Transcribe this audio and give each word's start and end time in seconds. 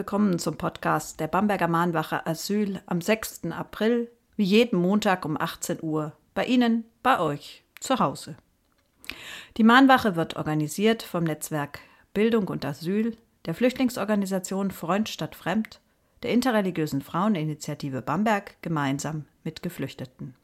Willkommen 0.00 0.38
zum 0.38 0.56
Podcast 0.56 1.20
der 1.20 1.28
Bamberger 1.28 1.68
Mahnwache 1.68 2.26
Asyl 2.26 2.80
am 2.86 3.02
6. 3.02 3.42
April, 3.50 4.10
wie 4.34 4.44
jeden 4.44 4.78
Montag 4.78 5.26
um 5.26 5.38
18 5.38 5.82
Uhr, 5.82 6.14
bei 6.32 6.46
Ihnen, 6.46 6.86
bei 7.02 7.20
euch, 7.20 7.64
zu 7.80 7.98
Hause. 7.98 8.34
Die 9.58 9.62
Mahnwache 9.62 10.16
wird 10.16 10.36
organisiert 10.36 11.02
vom 11.02 11.24
Netzwerk 11.24 11.80
Bildung 12.14 12.48
und 12.48 12.64
Asyl, 12.64 13.14
der 13.44 13.52
Flüchtlingsorganisation 13.52 14.70
Freund 14.70 15.10
statt 15.10 15.36
Fremd, 15.36 15.82
der 16.22 16.30
interreligiösen 16.30 17.02
Fraueninitiative 17.02 18.00
Bamberg 18.00 18.54
gemeinsam 18.62 19.26
mit 19.44 19.62
Geflüchteten. 19.62 20.34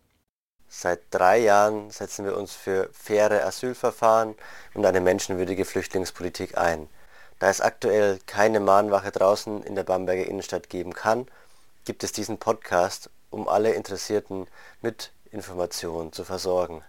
Seit 0.69 1.01
drei 1.11 1.39
Jahren 1.39 1.89
setzen 1.89 2.27
wir 2.27 2.37
uns 2.37 2.53
für 2.53 2.91
faire 2.93 3.47
Asylverfahren 3.47 4.35
und 4.75 4.85
eine 4.85 5.01
menschenwürdige 5.01 5.65
Flüchtlingspolitik 5.65 6.59
ein. 6.59 6.91
Da 7.39 7.51
es 7.51 7.61
aktuell 7.61 8.19
keine 8.27 8.61
Mahnwache 8.61 9.11
draußen 9.11 9.63
in 9.63 9.75
der 9.75 9.85
Bamberger 9.85 10.27
Innenstadt 10.27 10.71
geben 10.71 10.95
kann, 10.95 11.27
gibt 11.85 12.03
es 12.03 12.13
diesen 12.13 12.39
Podcast, 12.39 13.11
um 13.31 13.49
alle 13.49 13.73
Interessierten 13.75 14.47
mit 14.81 15.13
Informationen 15.31 16.13
zu 16.13 16.25
versorgen. 16.25 16.83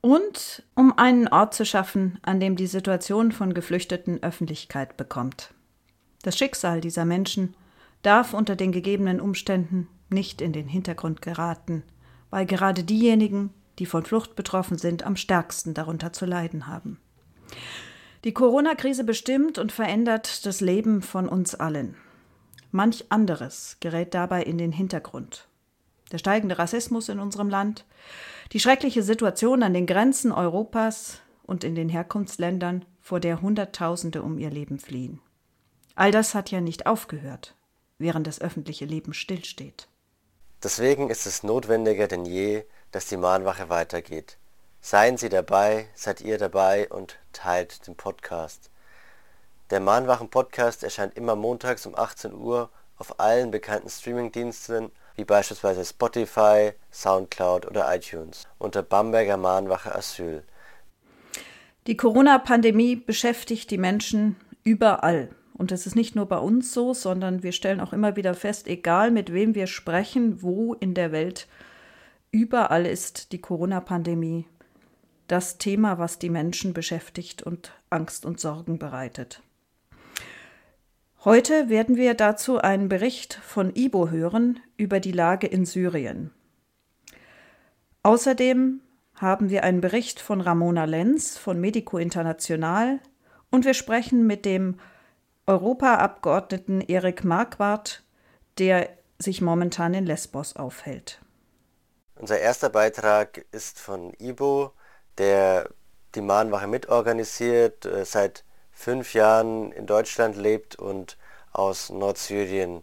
Und 0.00 0.62
um 0.74 0.96
einen 0.96 1.28
Ort 1.28 1.54
zu 1.54 1.66
schaffen, 1.66 2.18
an 2.22 2.40
dem 2.40 2.56
die 2.56 2.66
Situation 2.66 3.32
von 3.32 3.52
Geflüchteten 3.52 4.22
Öffentlichkeit 4.22 4.96
bekommt. 4.96 5.52
Das 6.22 6.38
Schicksal 6.38 6.80
dieser 6.80 7.04
Menschen 7.04 7.54
darf 8.02 8.32
unter 8.32 8.56
den 8.56 8.72
gegebenen 8.72 9.20
Umständen 9.20 9.88
nicht 10.08 10.40
in 10.40 10.52
den 10.52 10.68
Hintergrund 10.68 11.20
geraten, 11.20 11.82
weil 12.30 12.46
gerade 12.46 12.84
diejenigen, 12.84 13.52
die 13.78 13.86
von 13.86 14.04
Flucht 14.04 14.36
betroffen 14.36 14.78
sind, 14.78 15.02
am 15.02 15.16
stärksten 15.16 15.74
darunter 15.74 16.12
zu 16.12 16.26
leiden 16.26 16.66
haben. 16.66 17.00
Die 18.24 18.32
Corona-Krise 18.32 19.04
bestimmt 19.04 19.58
und 19.58 19.70
verändert 19.70 20.44
das 20.44 20.60
Leben 20.60 21.02
von 21.02 21.28
uns 21.28 21.54
allen. 21.54 21.96
Manch 22.72 23.06
anderes 23.10 23.76
gerät 23.80 24.12
dabei 24.12 24.42
in 24.42 24.58
den 24.58 24.72
Hintergrund. 24.72 25.46
Der 26.10 26.18
steigende 26.18 26.58
Rassismus 26.58 27.08
in 27.08 27.20
unserem 27.20 27.48
Land, 27.48 27.84
die 28.52 28.60
schreckliche 28.60 29.02
Situation 29.02 29.62
an 29.62 29.74
den 29.74 29.86
Grenzen 29.86 30.32
Europas 30.32 31.20
und 31.44 31.64
in 31.64 31.74
den 31.74 31.88
Herkunftsländern, 31.88 32.84
vor 33.00 33.20
der 33.20 33.40
Hunderttausende 33.40 34.22
um 34.22 34.38
ihr 34.38 34.50
Leben 34.50 34.78
fliehen. 34.78 35.20
All 35.94 36.10
das 36.10 36.34
hat 36.34 36.50
ja 36.50 36.60
nicht 36.60 36.86
aufgehört, 36.86 37.54
während 37.98 38.26
das 38.26 38.40
öffentliche 38.40 38.84
Leben 38.84 39.14
stillsteht. 39.14 39.88
Deswegen 40.62 41.08
ist 41.08 41.26
es 41.26 41.42
notwendiger 41.42 42.08
denn 42.08 42.24
je, 42.24 42.64
dass 42.90 43.06
die 43.06 43.16
Mahnwache 43.16 43.68
weitergeht. 43.68 44.38
Seien 44.80 45.16
Sie 45.16 45.28
dabei, 45.28 45.86
seid 45.94 46.20
ihr 46.20 46.38
dabei 46.38 46.88
und 46.88 47.18
teilt 47.32 47.86
den 47.86 47.96
Podcast. 47.96 48.70
Der 49.70 49.80
Mahnwachen-Podcast 49.80 50.82
erscheint 50.82 51.16
immer 51.16 51.36
montags 51.36 51.84
um 51.84 51.94
18 51.94 52.32
Uhr 52.32 52.70
auf 52.96 53.20
allen 53.20 53.50
bekannten 53.50 53.90
Streamingdiensten 53.90 54.90
wie 55.16 55.24
beispielsweise 55.24 55.84
Spotify, 55.84 56.72
Soundcloud 56.92 57.66
oder 57.66 57.94
iTunes 57.94 58.46
unter 58.58 58.82
Bamberger 58.82 59.36
Mahnwache 59.36 59.94
Asyl. 59.94 60.44
Die 61.86 61.96
Corona-Pandemie 61.96 62.96
beschäftigt 62.96 63.70
die 63.70 63.78
Menschen 63.78 64.36
überall. 64.62 65.30
Und 65.54 65.72
das 65.72 65.86
ist 65.86 65.96
nicht 65.96 66.14
nur 66.14 66.26
bei 66.26 66.38
uns 66.38 66.72
so, 66.72 66.94
sondern 66.94 67.42
wir 67.42 67.52
stellen 67.52 67.80
auch 67.80 67.92
immer 67.92 68.14
wieder 68.14 68.34
fest, 68.34 68.68
egal 68.68 69.10
mit 69.10 69.32
wem 69.32 69.54
wir 69.56 69.66
sprechen, 69.66 70.40
wo 70.40 70.74
in 70.74 70.94
der 70.94 71.10
Welt, 71.10 71.48
überall 72.30 72.86
ist 72.86 73.32
die 73.32 73.40
Corona-Pandemie 73.40 74.46
das 75.28 75.58
Thema, 75.58 75.98
was 75.98 76.18
die 76.18 76.30
Menschen 76.30 76.72
beschäftigt 76.72 77.42
und 77.42 77.72
Angst 77.90 78.26
und 78.26 78.40
Sorgen 78.40 78.78
bereitet. 78.78 79.42
Heute 81.24 81.68
werden 81.68 81.96
wir 81.96 82.14
dazu 82.14 82.58
einen 82.58 82.88
Bericht 82.88 83.34
von 83.34 83.74
IBO 83.74 84.10
hören 84.10 84.60
über 84.76 85.00
die 85.00 85.12
Lage 85.12 85.46
in 85.46 85.66
Syrien. 85.66 86.32
Außerdem 88.02 88.80
haben 89.14 89.50
wir 89.50 89.64
einen 89.64 89.80
Bericht 89.80 90.20
von 90.20 90.40
Ramona 90.40 90.84
Lenz 90.84 91.36
von 91.36 91.60
Medico 91.60 91.98
International 91.98 93.00
und 93.50 93.64
wir 93.64 93.74
sprechen 93.74 94.26
mit 94.26 94.44
dem 94.44 94.78
Europaabgeordneten 95.46 96.80
Erik 96.82 97.24
Marquardt, 97.24 98.04
der 98.58 98.88
sich 99.18 99.40
momentan 99.40 99.94
in 99.94 100.06
Lesbos 100.06 100.56
aufhält. 100.56 101.20
Unser 102.14 102.38
erster 102.38 102.70
Beitrag 102.70 103.44
ist 103.50 103.80
von 103.80 104.12
IBO, 104.20 104.72
der 105.18 105.68
die 106.14 106.20
Mahnwache 106.20 106.66
mitorganisiert, 106.66 107.84
äh, 107.84 108.04
seit 108.04 108.44
fünf 108.72 109.14
Jahren 109.14 109.72
in 109.72 109.86
Deutschland 109.86 110.36
lebt 110.36 110.76
und 110.76 111.16
aus 111.52 111.90
Nordsyrien 111.90 112.82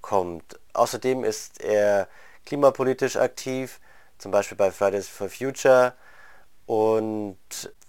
kommt. 0.00 0.58
Außerdem 0.72 1.24
ist 1.24 1.62
er 1.62 2.08
klimapolitisch 2.46 3.16
aktiv, 3.16 3.80
zum 4.18 4.30
Beispiel 4.32 4.56
bei 4.56 4.70
Fridays 4.70 5.08
for 5.08 5.28
Future 5.28 5.94
und 6.66 7.38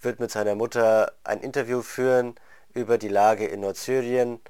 wird 0.02 0.20
mit 0.20 0.32
seiner 0.32 0.56
Mutter 0.56 1.14
ein 1.24 1.40
Interview 1.42 1.82
führen 1.82 2.36
über 2.74 2.98
die 2.98 3.08
Lage 3.10 3.46
in 3.46 3.62
Nordsyrien, 3.62 4.42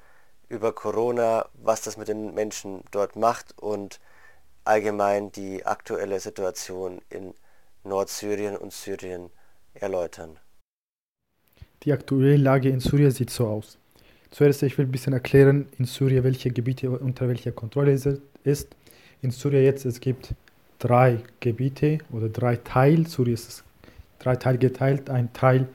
über 0.48 0.72
Corona, 0.74 1.48
was 1.54 1.82
das 1.82 1.96
mit 1.96 2.08
den 2.08 2.34
Menschen 2.34 2.84
dort 2.90 3.16
macht 3.16 3.58
und 3.58 4.00
allgemein 4.64 5.32
die 5.32 5.64
aktuelle 5.64 6.20
Situation 6.20 7.00
in 7.08 7.34
Nordsyrien 7.86 8.56
und 8.56 8.72
Syrien 8.72 9.30
erläutern. 9.74 10.38
Die 11.82 11.92
aktuelle 11.92 12.36
Lage 12.36 12.68
in 12.68 12.80
Syrien 12.80 13.10
sieht 13.10 13.30
so 13.30 13.46
aus. 13.46 13.78
Zuerst 14.30 14.62
ich 14.62 14.76
will 14.76 14.86
ein 14.86 14.92
bisschen 14.92 15.12
erklären 15.12 15.68
in 15.78 15.84
Syrien, 15.84 16.24
welche 16.24 16.50
Gebiete 16.50 16.90
unter 16.90 17.28
welcher 17.28 17.52
Kontrolle 17.52 17.92
ist. 17.92 18.68
In 19.22 19.30
Syrien 19.30 19.64
jetzt 19.64 19.84
es 19.84 20.00
gibt 20.00 20.34
drei 20.78 21.20
Gebiete 21.40 21.98
oder 22.10 22.28
drei 22.28 22.56
Teile. 22.56 23.06
Syrien 23.06 23.34
ist 23.34 23.64
drei 24.18 24.36
Teile 24.36 24.58
geteilt. 24.58 25.08
Ein 25.08 25.32
Teil 25.32 25.68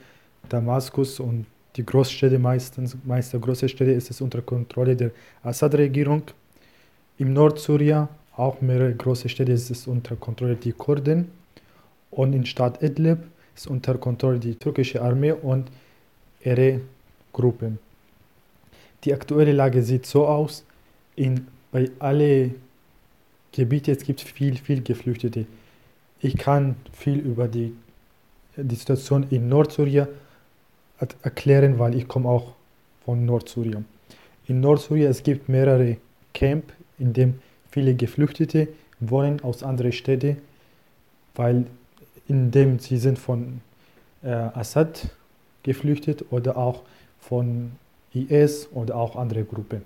Damaskus 0.50 1.20
und 1.20 1.46
die 1.78 1.86
Großstädte 1.86 2.38
meistens, 2.38 2.98
meist 3.06 3.32
der 3.32 3.40
große 3.40 3.70
Städte 3.70 3.92
ist 3.92 4.10
es 4.10 4.20
unter 4.20 4.42
Kontrolle 4.42 4.96
der 4.96 5.12
Assad-Regierung. 5.44 6.24
Im 7.18 7.32
Nordsyrien 7.32 8.10
auch 8.36 8.60
mehrere 8.60 8.94
große 8.94 9.30
Städte 9.30 9.54
ist 9.54 9.72
es 9.72 9.88
unter 9.88 10.18
Kontrolle 10.18 10.56
der 10.56 10.74
Kurden. 10.74 11.41
Und 12.12 12.34
in 12.34 12.46
Stadt 12.46 12.84
Idlib 12.84 13.20
ist 13.56 13.68
unter 13.68 13.98
Kontrolle 13.98 14.40
die 14.40 14.56
türkische 14.56 15.02
Armee 15.02 15.32
und 15.32 15.72
ihre 16.44 16.82
Gruppen. 17.34 17.80
Die 19.04 19.14
aktuelle 19.14 19.54
Lage 19.54 19.82
sieht 19.82 20.06
so 20.06 20.28
aus, 20.28 20.64
in, 21.16 21.48
bei 21.72 21.90
alle 22.00 22.52
Gebiete 23.52 23.92
es 23.92 24.04
gibt 24.04 24.22
viel, 24.22 24.58
viel 24.58 24.82
Geflüchtete. 24.82 25.46
Ich 26.20 26.38
kann 26.38 26.76
viel 26.94 27.20
über 27.20 27.48
die, 27.48 27.74
die 28.56 28.76
Situation 28.76 29.26
in 29.30 29.50
Nordsyrien 29.50 30.08
erklären, 31.24 31.80
weil 31.80 31.96
ich 31.96 32.08
komme 32.08 32.30
auch 32.30 32.54
von 33.04 33.26
Nordsyrien. 33.26 33.86
In 34.48 34.60
Nordsyrien 34.62 35.10
es 35.10 35.24
gibt 35.24 35.50
mehrere 35.50 35.98
Camps, 36.34 36.74
in 37.00 37.14
denen 37.14 37.42
viele 37.72 37.96
Geflüchtete 37.96 38.68
wohnen 39.00 39.42
aus 39.42 39.64
anderen 39.64 39.92
Städten, 39.92 40.38
weil 41.36 41.66
indem 42.32 42.80
sie 42.80 42.98
sind 42.98 43.20
von 43.20 43.60
äh, 44.24 44.30
Assad 44.30 45.10
geflüchtet 45.64 46.26
oder 46.32 46.56
auch 46.56 46.82
von 47.20 47.74
IS 48.14 48.70
oder 48.74 48.96
auch 48.96 49.18
andere 49.18 49.44
Gruppen. 49.44 49.82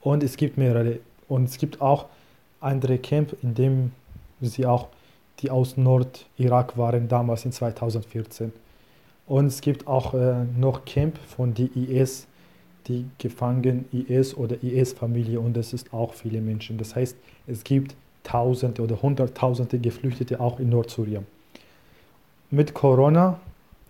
Und 0.00 0.24
es 0.24 0.36
gibt 0.36 0.58
mehrere. 0.58 0.98
Und 1.28 1.44
es 1.44 1.58
gibt 1.58 1.80
auch 1.80 2.06
andere 2.60 2.98
Camps, 2.98 3.34
in 3.40 3.54
denen 3.54 3.92
sie 4.40 4.66
auch 4.66 4.88
die 5.38 5.50
aus 5.50 5.76
Nordirak 5.76 6.76
waren, 6.76 7.08
damals 7.08 7.44
in 7.44 7.52
2014. 7.52 8.52
Und 9.26 9.46
es 9.46 9.60
gibt 9.60 9.86
auch 9.86 10.14
äh, 10.14 10.44
noch 10.58 10.84
Camp 10.84 11.18
von 11.18 11.54
die 11.54 11.70
IS, 11.74 12.26
die 12.88 13.06
gefangen 13.18 13.84
IS 13.92 14.36
oder 14.36 14.60
IS-Familie 14.60 15.38
und 15.38 15.56
es 15.56 15.72
ist 15.72 15.94
auch 15.94 16.14
viele 16.14 16.40
Menschen. 16.40 16.78
Das 16.78 16.96
heißt, 16.96 17.16
es 17.46 17.62
gibt 17.62 17.94
Tausende 18.22 18.82
oder 18.82 19.00
Hunderttausende 19.02 19.78
Geflüchtete 19.78 20.40
auch 20.40 20.60
in 20.60 20.70
Nordsyrien. 20.70 21.26
Mit 22.50 22.74
Corona, 22.74 23.40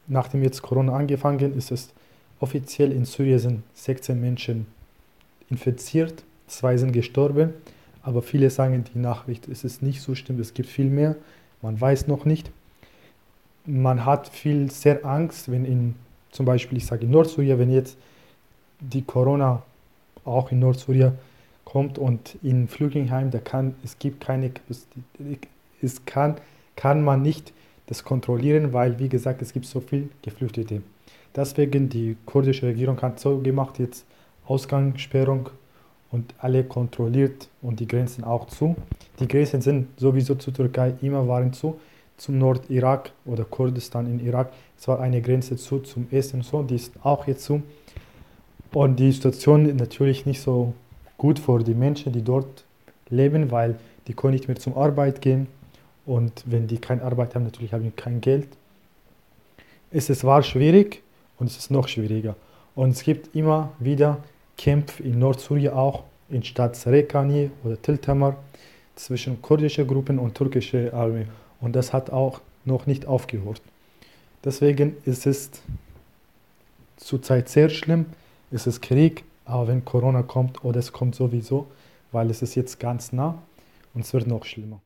nachdem 0.06 0.42
jetzt 0.42 0.62
Corona 0.62 0.94
angefangen 0.94 1.56
ist, 1.56 1.70
ist 1.70 1.92
offiziell 2.40 2.92
in 2.92 3.04
Syrien 3.04 3.38
sind 3.38 3.62
16 3.74 4.20
Menschen 4.20 4.66
infiziert, 5.50 6.24
zwei 6.46 6.76
sind 6.76 6.92
gestorben, 6.92 7.54
aber 8.02 8.22
viele 8.22 8.50
sagen 8.50 8.84
die 8.92 8.98
Nachricht, 8.98 9.48
es 9.48 9.64
ist 9.64 9.82
nicht 9.82 10.00
so 10.00 10.14
stimmt, 10.14 10.40
es 10.40 10.54
gibt 10.54 10.68
viel 10.68 10.90
mehr, 10.90 11.16
man 11.60 11.80
weiß 11.80 12.08
noch 12.08 12.24
nicht. 12.24 12.50
Man 13.64 14.04
hat 14.04 14.28
viel 14.28 14.70
sehr 14.72 15.04
Angst, 15.06 15.50
wenn 15.50 15.64
in 15.64 15.94
zum 16.32 16.46
Beispiel, 16.46 16.78
ich 16.78 16.86
sage 16.86 17.04
in 17.04 17.10
Nordsyrien, 17.10 17.58
wenn 17.58 17.70
jetzt 17.70 17.96
die 18.80 19.02
Corona 19.02 19.62
auch 20.24 20.50
in 20.50 20.58
Nordsyrien 20.58 21.12
kommt 21.64 21.98
und 21.98 22.36
in 22.42 22.68
Flüchtlingsheim, 22.68 23.30
da 23.30 23.38
kann, 23.38 23.74
es 23.84 23.98
gibt 23.98 24.20
keine 24.20 24.52
es 25.80 26.04
kann, 26.04 26.36
kann 26.76 27.02
man 27.02 27.22
nicht 27.22 27.52
das 27.86 28.04
kontrollieren, 28.04 28.72
weil, 28.72 28.98
wie 28.98 29.08
gesagt, 29.08 29.42
es 29.42 29.52
gibt 29.52 29.66
so 29.66 29.80
viel 29.80 30.08
Geflüchtete. 30.22 30.82
Deswegen 31.34 31.88
die 31.88 32.16
kurdische 32.26 32.66
Regierung 32.66 33.00
hat 33.02 33.18
so 33.18 33.38
gemacht, 33.38 33.78
jetzt 33.78 34.04
Ausgangssperrung 34.46 35.50
und 36.10 36.34
alle 36.38 36.64
kontrolliert 36.64 37.48
und 37.62 37.80
die 37.80 37.86
Grenzen 37.86 38.22
auch 38.24 38.46
zu. 38.46 38.76
Die 39.18 39.26
Grenzen 39.26 39.62
sind 39.62 39.88
sowieso 39.98 40.34
zur 40.34 40.52
Türkei 40.52 40.94
immer 41.00 41.26
waren 41.26 41.52
zu. 41.52 41.80
Zum 42.18 42.38
Nordirak 42.38 43.10
oder 43.24 43.44
Kurdistan 43.44 44.06
in 44.06 44.24
Irak, 44.24 44.52
es 44.78 44.86
war 44.86 45.00
eine 45.00 45.20
Grenze 45.22 45.56
zu 45.56 45.80
zum 45.80 46.06
Essen 46.10 46.42
so, 46.42 46.62
die 46.62 46.76
ist 46.76 46.92
auch 47.02 47.26
jetzt 47.26 47.44
zu. 47.44 47.62
Und 48.72 48.96
die 48.96 49.10
Situation 49.10 49.74
natürlich 49.76 50.24
nicht 50.24 50.40
so 50.40 50.74
gut 51.22 51.38
für 51.38 51.62
die 51.62 51.74
Menschen, 51.74 52.12
die 52.12 52.22
dort 52.22 52.64
leben, 53.08 53.52
weil 53.52 53.76
die 54.08 54.12
können 54.12 54.32
nicht 54.32 54.48
mehr 54.48 54.56
zur 54.56 54.76
Arbeit 54.76 55.20
gehen 55.20 55.46
und 56.04 56.32
wenn 56.46 56.66
die 56.66 56.78
keine 56.78 57.02
Arbeit 57.02 57.36
haben, 57.36 57.44
natürlich 57.44 57.72
haben 57.72 57.84
die 57.84 57.92
kein 57.92 58.20
Geld. 58.20 58.48
Es 59.92 60.10
ist 60.10 60.24
war 60.24 60.42
schwierig 60.42 61.00
und 61.38 61.46
es 61.48 61.56
ist 61.56 61.70
noch 61.70 61.86
schwieriger. 61.86 62.34
Und 62.74 62.90
es 62.90 63.04
gibt 63.04 63.36
immer 63.36 63.70
wieder 63.78 64.18
Kämpfe 64.58 65.00
in 65.04 65.20
Nordsyrien 65.20 65.72
auch, 65.72 66.02
in 66.28 66.42
Stadt 66.42 66.74
Sarekani 66.74 67.52
oder 67.62 67.80
Tiltamar, 67.80 68.36
zwischen 68.96 69.40
kurdischen 69.40 69.86
Gruppen 69.86 70.18
und 70.18 70.34
türkischer 70.34 70.92
Armee. 70.92 71.26
Und 71.60 71.76
das 71.76 71.92
hat 71.92 72.10
auch 72.10 72.40
noch 72.64 72.86
nicht 72.86 73.06
aufgehört. 73.06 73.62
Deswegen 74.44 74.96
ist 75.04 75.26
es 75.26 75.50
zurzeit 76.96 77.48
sehr 77.48 77.68
schlimm. 77.68 78.06
Es 78.50 78.66
ist 78.66 78.82
Krieg, 78.82 79.22
aber 79.45 79.67
wenn 79.67 79.85
Corona 79.85 80.23
kommt, 80.23 80.63
oder 80.63 80.79
es 80.79 80.91
kommt 80.91 81.15
sowieso, 81.15 81.67
weil 82.11 82.29
es 82.29 82.41
ist 82.41 82.55
jetzt 82.55 82.79
ganz 82.79 83.11
nah 83.13 83.41
und 83.93 84.01
es 84.01 84.13
wird 84.13 84.27
noch 84.27 84.45
schlimmer. 84.45 84.81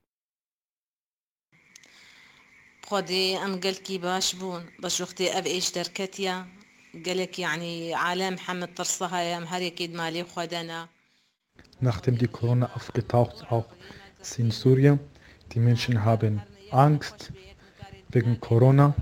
خودي 2.92 3.38
ام 3.38 3.60
قلكي 3.60 3.98
باش 3.98 4.36
بون 4.36 4.66
باش 4.80 5.02
وقتي 5.02 5.38
اب 5.38 5.46
ايش 5.46 5.72
دركتيا 5.72 6.48
قالك 7.06 7.40
يعني 7.40 7.94
عالم 7.94 8.38
حمد 8.38 8.74
طرصها 8.74 9.22
يا 9.22 9.40
مهري 9.40 9.70
كيد 9.70 9.94
مالي 9.94 10.24
خدنا 10.24 10.88
Nachdem 11.80 12.18
die 12.18 12.28
Corona 12.28 12.70
aufgetaucht 12.76 13.52
auch 13.52 13.70
ist 14.22 14.40
in 14.40 14.52
Syrien, 14.52 15.00
die 15.54 15.60
Menschen 15.60 16.06
haben 16.06 16.42
Angst 16.72 17.32
wegen 18.10 18.40
Corona. 18.40 18.94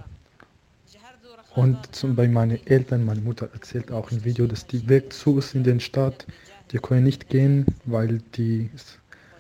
Und 1.55 1.95
zum, 1.95 2.17
bei 2.17 2.27
meinen 2.27 2.65
Eltern, 2.67 3.05
meine 3.05 3.21
Mutter 3.21 3.49
erzählt 3.53 3.93
auch 3.93 4.11
im 4.11 4.25
Video, 4.25 4.47
dass 4.47 4.67
die 4.67 4.89
Weg 4.89 5.13
zu 5.13 5.39
ist 5.39 5.55
in 5.55 5.63
den 5.63 5.79
Stadt. 5.81 6.27
Die 6.73 6.79
können 6.79 7.05
nicht 7.05 7.29
gehen, 7.29 7.67
weil 7.85 8.19
die 8.35 8.71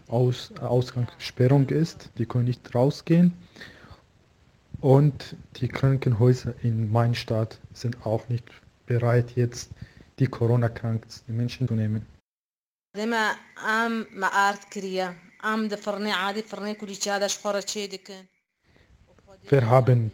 Aus, 0.06 0.52
Ausgangssperrung 0.61 1.69
ist. 1.70 2.11
Die 2.19 2.26
können 2.26 2.44
nicht 2.44 2.75
rausgehen. 2.75 3.32
Und 4.81 5.34
die 5.56 5.69
Krankenhäuser 5.69 6.55
in 6.62 6.93
meiner 6.93 7.14
Stadt 7.14 7.58
sind 7.72 8.06
auch 8.06 8.28
nicht 8.28 8.44
bereit, 8.87 9.32
jetzt 9.34 9.70
die 10.19 10.26
Corona-kranken 10.26 11.08
Menschen 11.28 11.66
zu 11.66 11.75
nehmen. 11.75 12.06
Wir 19.49 19.69
haben 19.69 20.12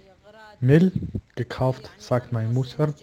Mehl 0.61 0.93
gekauft, 1.37 1.91
sagt 1.99 2.33
meine 2.33 2.49
Mutter. 2.49 2.95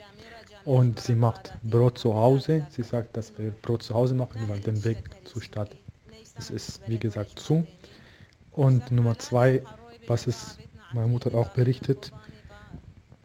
Und 0.64 1.00
sie 1.00 1.16
macht 1.16 1.54
Brot 1.64 1.98
zu 1.98 2.14
Hause. 2.14 2.68
Sie 2.70 2.84
sagt, 2.84 3.18
dass 3.18 3.38
wir 3.38 3.52
Brot 3.52 3.84
zu 3.84 3.94
Hause 3.94 4.14
machen, 4.14 4.48
weil 4.48 4.60
der 4.60 4.84
Weg 4.84 4.98
zur 5.24 5.42
Stadt 5.42 5.76
ist, 6.38 6.52
ist 6.52 6.82
wie 6.88 7.00
gesagt 7.00 7.40
zu. 7.40 7.66
Und 8.52 8.92
Nummer 8.92 9.18
zwei, 9.18 9.64
was 10.08 10.28
es 10.28 10.60
meine 10.94 11.08
Mutter 11.08 11.34
auch 11.34 11.50
berichtet. 11.50 12.12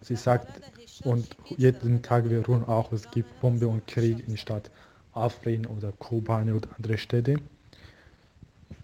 Sie 0.01 0.17
sagt, 0.17 0.61
und 1.05 1.37
jeden 1.57 2.03
Tag 2.03 2.31
wir 2.31 2.47
hören 2.47 2.65
auch, 2.65 2.93
es 2.93 3.11
gibt 3.11 3.41
Bombe 3.41 3.69
und 3.69 3.87
Krieg 3.87 4.27
in 4.29 4.37
Stadt 4.37 4.71
Afrin 5.13 5.67
oder 5.67 5.93
Kobane 5.93 6.55
oder 6.55 6.69
andere 6.77 6.97
Städte. 6.97 7.37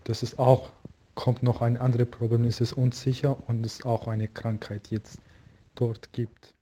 Das 0.04 0.22
ist 0.22 0.38
auch, 0.38 0.70
kommt 1.14 1.42
noch 1.42 1.62
ein 1.62 1.76
anderes 1.76 2.10
Problem, 2.10 2.44
es 2.44 2.60
ist 2.60 2.72
unsicher 2.72 3.36
und 3.48 3.64
es 3.64 3.84
auch 3.84 4.08
eine 4.08 4.28
Krankheit 4.28 4.88
jetzt 4.90 5.20
dort 5.80 6.12
gibt. 6.12 6.54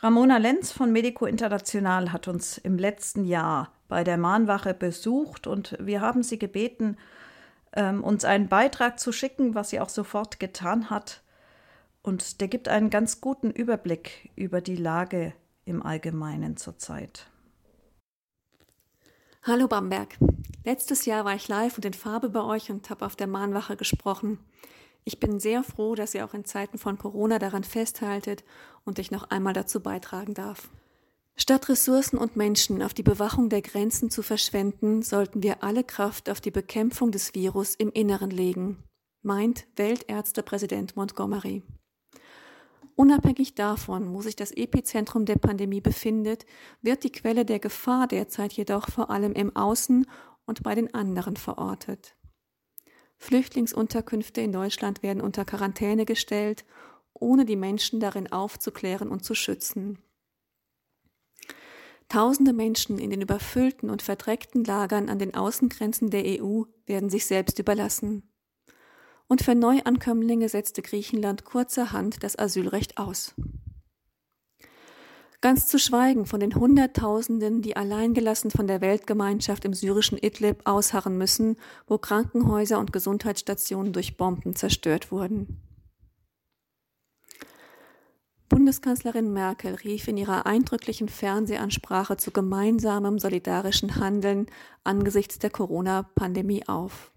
Ramona 0.00 0.36
Lenz 0.36 0.70
von 0.70 0.92
Medico 0.92 1.26
International 1.26 2.12
hat 2.12 2.28
uns 2.28 2.56
im 2.58 2.78
letzten 2.78 3.24
Jahr 3.24 3.72
bei 3.88 4.04
der 4.04 4.16
Mahnwache 4.16 4.74
besucht 4.74 5.46
und 5.46 5.76
wir 5.80 6.00
haben 6.00 6.22
sie 6.22 6.38
gebeten, 6.38 6.96
ähm, 7.72 8.04
uns 8.04 8.24
einen 8.24 8.48
Beitrag 8.48 9.00
zu 9.00 9.12
schicken, 9.12 9.54
was 9.54 9.70
sie 9.70 9.80
auch 9.80 9.88
sofort 9.88 10.38
getan 10.38 10.90
hat. 10.90 11.22
Und 12.02 12.40
der 12.40 12.48
gibt 12.48 12.68
einen 12.68 12.90
ganz 12.90 13.20
guten 13.20 13.50
Überblick 13.50 14.30
über 14.36 14.60
die 14.60 14.76
Lage 14.76 15.34
im 15.64 15.82
Allgemeinen 15.82 16.56
zurzeit. 16.56 17.26
Hallo 19.42 19.66
Bamberg. 19.66 20.16
Letztes 20.64 21.06
Jahr 21.06 21.24
war 21.24 21.34
ich 21.34 21.48
live 21.48 21.76
und 21.76 21.84
in 21.84 21.94
Farbe 21.94 22.28
bei 22.28 22.42
euch 22.42 22.70
und 22.70 22.88
habe 22.90 23.04
auf 23.04 23.16
der 23.16 23.26
Mahnwache 23.26 23.76
gesprochen. 23.76 24.38
Ich 25.08 25.20
bin 25.20 25.40
sehr 25.40 25.62
froh, 25.64 25.94
dass 25.94 26.14
ihr 26.14 26.22
auch 26.26 26.34
in 26.34 26.44
Zeiten 26.44 26.76
von 26.76 26.98
Corona 26.98 27.38
daran 27.38 27.64
festhaltet 27.64 28.44
und 28.84 28.98
ich 28.98 29.10
noch 29.10 29.30
einmal 29.30 29.54
dazu 29.54 29.80
beitragen 29.80 30.34
darf. 30.34 30.68
Statt 31.34 31.70
Ressourcen 31.70 32.18
und 32.18 32.36
Menschen 32.36 32.82
auf 32.82 32.92
die 32.92 33.02
Bewachung 33.02 33.48
der 33.48 33.62
Grenzen 33.62 34.10
zu 34.10 34.22
verschwenden, 34.22 35.00
sollten 35.00 35.42
wir 35.42 35.62
alle 35.62 35.82
Kraft 35.82 36.28
auf 36.28 36.42
die 36.42 36.50
Bekämpfung 36.50 37.10
des 37.10 37.34
Virus 37.34 37.74
im 37.74 37.90
Inneren 37.90 38.28
legen, 38.28 38.84
meint 39.22 39.66
Weltärztepräsident 39.76 40.94
Montgomery. 40.94 41.62
Unabhängig 42.94 43.54
davon, 43.54 44.12
wo 44.12 44.20
sich 44.20 44.36
das 44.36 44.50
Epizentrum 44.50 45.24
der 45.24 45.36
Pandemie 45.36 45.80
befindet, 45.80 46.44
wird 46.82 47.02
die 47.02 47.12
Quelle 47.12 47.46
der 47.46 47.60
Gefahr 47.60 48.08
derzeit 48.08 48.52
jedoch 48.52 48.90
vor 48.90 49.08
allem 49.08 49.32
im 49.32 49.56
Außen 49.56 50.04
und 50.44 50.62
bei 50.62 50.74
den 50.74 50.92
anderen 50.92 51.36
verortet. 51.36 52.17
Flüchtlingsunterkünfte 53.18 54.40
in 54.40 54.52
Deutschland 54.52 55.02
werden 55.02 55.20
unter 55.20 55.44
Quarantäne 55.44 56.06
gestellt, 56.06 56.64
ohne 57.12 57.44
die 57.44 57.56
Menschen 57.56 58.00
darin 58.00 58.30
aufzuklären 58.32 59.08
und 59.08 59.24
zu 59.24 59.34
schützen. 59.34 59.98
Tausende 62.08 62.54
Menschen 62.54 62.98
in 62.98 63.10
den 63.10 63.20
überfüllten 63.20 63.90
und 63.90 64.00
verdreckten 64.00 64.64
Lagern 64.64 65.10
an 65.10 65.18
den 65.18 65.34
Außengrenzen 65.34 66.08
der 66.08 66.42
EU 66.42 66.62
werden 66.86 67.10
sich 67.10 67.26
selbst 67.26 67.58
überlassen. 67.58 68.32
Und 69.26 69.42
für 69.42 69.54
Neuankömmlinge 69.54 70.48
setzte 70.48 70.80
Griechenland 70.80 71.44
kurzerhand 71.44 72.22
das 72.22 72.38
Asylrecht 72.38 72.96
aus. 72.96 73.34
Ganz 75.40 75.68
zu 75.68 75.78
schweigen 75.78 76.26
von 76.26 76.40
den 76.40 76.56
Hunderttausenden, 76.56 77.62
die 77.62 77.76
alleingelassen 77.76 78.50
von 78.50 78.66
der 78.66 78.80
Weltgemeinschaft 78.80 79.64
im 79.64 79.72
syrischen 79.72 80.18
Idlib 80.18 80.62
ausharren 80.64 81.16
müssen, 81.16 81.56
wo 81.86 81.96
Krankenhäuser 81.96 82.80
und 82.80 82.92
Gesundheitsstationen 82.92 83.92
durch 83.92 84.16
Bomben 84.16 84.56
zerstört 84.56 85.12
wurden. 85.12 85.62
Bundeskanzlerin 88.48 89.32
Merkel 89.32 89.76
rief 89.76 90.08
in 90.08 90.16
ihrer 90.16 90.46
eindrücklichen 90.46 91.08
Fernsehansprache 91.08 92.16
zu 92.16 92.32
gemeinsamem 92.32 93.20
solidarischen 93.20 93.96
Handeln 93.96 94.46
angesichts 94.82 95.38
der 95.38 95.50
Corona-Pandemie 95.50 96.66
auf. 96.66 97.12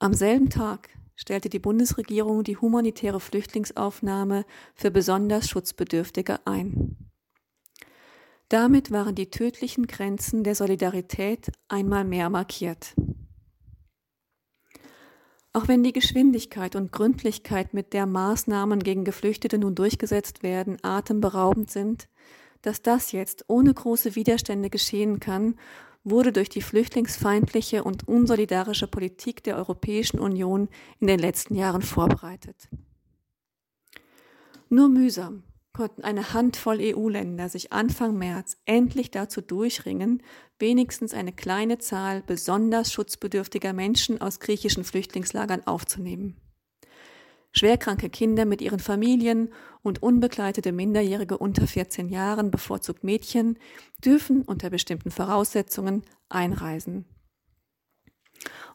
Am 0.00 0.12
selben 0.12 0.50
Tag 0.50 0.90
stellte 1.16 1.48
die 1.48 1.58
Bundesregierung 1.58 2.44
die 2.44 2.56
humanitäre 2.56 3.20
Flüchtlingsaufnahme 3.20 4.44
für 4.74 4.90
besonders 4.90 5.48
Schutzbedürftige 5.48 6.46
ein. 6.46 6.96
Damit 8.48 8.90
waren 8.90 9.14
die 9.14 9.30
tödlichen 9.30 9.86
Grenzen 9.86 10.44
der 10.44 10.54
Solidarität 10.54 11.50
einmal 11.68 12.04
mehr 12.04 12.30
markiert. 12.30 12.94
Auch 15.52 15.68
wenn 15.68 15.84
die 15.84 15.92
Geschwindigkeit 15.92 16.74
und 16.74 16.90
Gründlichkeit, 16.90 17.74
mit 17.74 17.92
der 17.92 18.06
Maßnahmen 18.06 18.80
gegen 18.80 19.04
Geflüchtete 19.04 19.56
nun 19.56 19.76
durchgesetzt 19.76 20.42
werden, 20.42 20.78
atemberaubend 20.82 21.70
sind, 21.70 22.08
dass 22.60 22.82
das 22.82 23.12
jetzt 23.12 23.44
ohne 23.46 23.72
große 23.72 24.16
Widerstände 24.16 24.68
geschehen 24.68 25.20
kann, 25.20 25.54
wurde 26.04 26.32
durch 26.32 26.50
die 26.50 26.62
flüchtlingsfeindliche 26.62 27.82
und 27.82 28.06
unsolidarische 28.06 28.86
Politik 28.86 29.42
der 29.42 29.56
Europäischen 29.56 30.20
Union 30.20 30.68
in 31.00 31.06
den 31.06 31.18
letzten 31.18 31.54
Jahren 31.54 31.82
vorbereitet. 31.82 32.68
Nur 34.68 34.88
mühsam 34.88 35.44
konnten 35.72 36.02
eine 36.02 36.32
Handvoll 36.32 36.78
EU-Länder 36.80 37.48
sich 37.48 37.72
Anfang 37.72 38.16
März 38.16 38.58
endlich 38.64 39.10
dazu 39.10 39.40
durchringen, 39.40 40.22
wenigstens 40.58 41.14
eine 41.14 41.32
kleine 41.32 41.78
Zahl 41.78 42.22
besonders 42.22 42.92
schutzbedürftiger 42.92 43.72
Menschen 43.72 44.20
aus 44.20 44.40
griechischen 44.40 44.84
Flüchtlingslagern 44.84 45.66
aufzunehmen. 45.66 46.36
Schwerkranke 47.56 48.10
Kinder 48.10 48.44
mit 48.44 48.60
ihren 48.60 48.80
Familien 48.80 49.48
und 49.82 50.02
unbegleitete 50.02 50.72
Minderjährige 50.72 51.38
unter 51.38 51.68
14 51.68 52.08
Jahren, 52.08 52.50
bevorzugt 52.50 53.04
Mädchen, 53.04 53.58
dürfen 54.04 54.42
unter 54.42 54.70
bestimmten 54.70 55.12
Voraussetzungen 55.12 56.02
einreisen. 56.28 57.04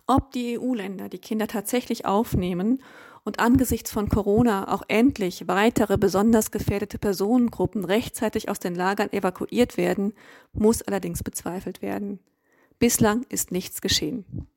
Ob 0.07 0.31
die 0.31 0.57
EU-Länder 0.57 1.09
die 1.09 1.19
Kinder 1.19 1.47
tatsächlich 1.47 2.05
aufnehmen 2.05 2.81
und 3.25 3.39
angesichts 3.39 3.91
von 3.91 4.07
Corona 4.07 4.73
auch 4.73 4.83
endlich 4.87 5.49
weitere 5.49 5.97
besonders 5.97 6.49
gefährdete 6.49 6.97
Personengruppen 6.97 7.83
rechtzeitig 7.83 8.47
aus 8.47 8.59
den 8.59 8.75
Lagern 8.75 9.11
evakuiert 9.11 9.75
werden, 9.75 10.13
muss 10.53 10.81
allerdings 10.81 11.21
bezweifelt 11.21 11.81
werden. 11.81 12.19
Bislang 12.79 13.25
ist 13.27 13.51
nichts 13.51 13.81
geschehen. 13.81 14.47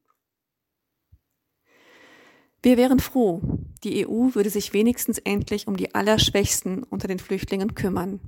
Wir 2.62 2.76
wären 2.76 3.00
froh, 3.00 3.40
die 3.82 4.06
EU 4.06 4.34
würde 4.34 4.48
sich 4.48 4.72
wenigstens 4.72 5.18
endlich 5.18 5.66
um 5.66 5.76
die 5.76 5.96
Allerschwächsten 5.96 6.84
unter 6.84 7.08
den 7.08 7.18
Flüchtlingen 7.18 7.74
kümmern. 7.74 8.20